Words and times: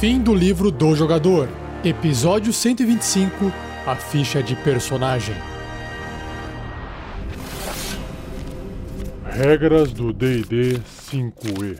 Fim 0.00 0.20
do 0.20 0.34
livro 0.34 0.70
do 0.70 0.94
jogador. 0.94 1.48
Episódio 1.84 2.52
125 2.52 3.52
A 3.86 3.94
ficha 3.94 4.42
de 4.42 4.56
personagem. 4.56 5.34
Regras 9.24 9.92
do 9.92 10.12
DD 10.12 10.80
5E. 11.10 11.78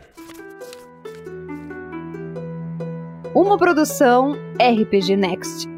Uma 3.33 3.57
produção 3.57 4.33
RPG 4.59 5.17
Next. 5.17 5.74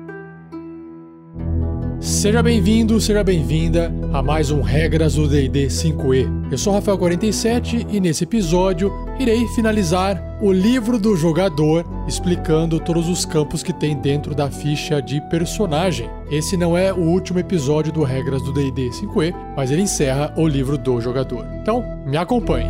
Seja 2.27 2.43
bem-vindo, 2.43 2.99
seja 2.99 3.23
bem-vinda 3.23 3.89
a 4.11 4.21
mais 4.21 4.51
um 4.51 4.59
Regras 4.59 5.15
do 5.15 5.29
D&D 5.29 5.67
5e. 5.67 6.51
Eu 6.51 6.57
sou 6.57 6.73
Rafael47 6.73 7.87
e 7.89 8.01
nesse 8.01 8.25
episódio 8.25 8.91
irei 9.17 9.47
finalizar 9.55 10.21
o 10.41 10.51
livro 10.51 10.99
do 10.99 11.15
jogador 11.15 11.85
explicando 12.05 12.81
todos 12.81 13.07
os 13.07 13.23
campos 13.23 13.63
que 13.63 13.71
tem 13.71 13.95
dentro 13.95 14.35
da 14.35 14.51
ficha 14.51 15.01
de 15.01 15.21
personagem. 15.29 16.09
Esse 16.29 16.57
não 16.57 16.77
é 16.77 16.91
o 16.91 16.99
último 16.99 17.39
episódio 17.39 17.93
do 17.93 18.03
Regras 18.03 18.41
do 18.41 18.51
D&D 18.51 18.89
5e, 18.89 19.33
mas 19.55 19.71
ele 19.71 19.83
encerra 19.83 20.33
o 20.35 20.45
livro 20.45 20.77
do 20.77 20.99
jogador. 20.99 21.45
Então, 21.61 21.81
me 22.05 22.17
acompanhe. 22.17 22.67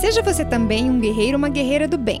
Seja 0.00 0.20
você 0.20 0.44
também 0.44 0.90
um 0.90 0.98
guerreiro 0.98 1.34
ou 1.34 1.38
uma 1.38 1.48
guerreira 1.48 1.86
do 1.86 1.96
bem. 1.96 2.20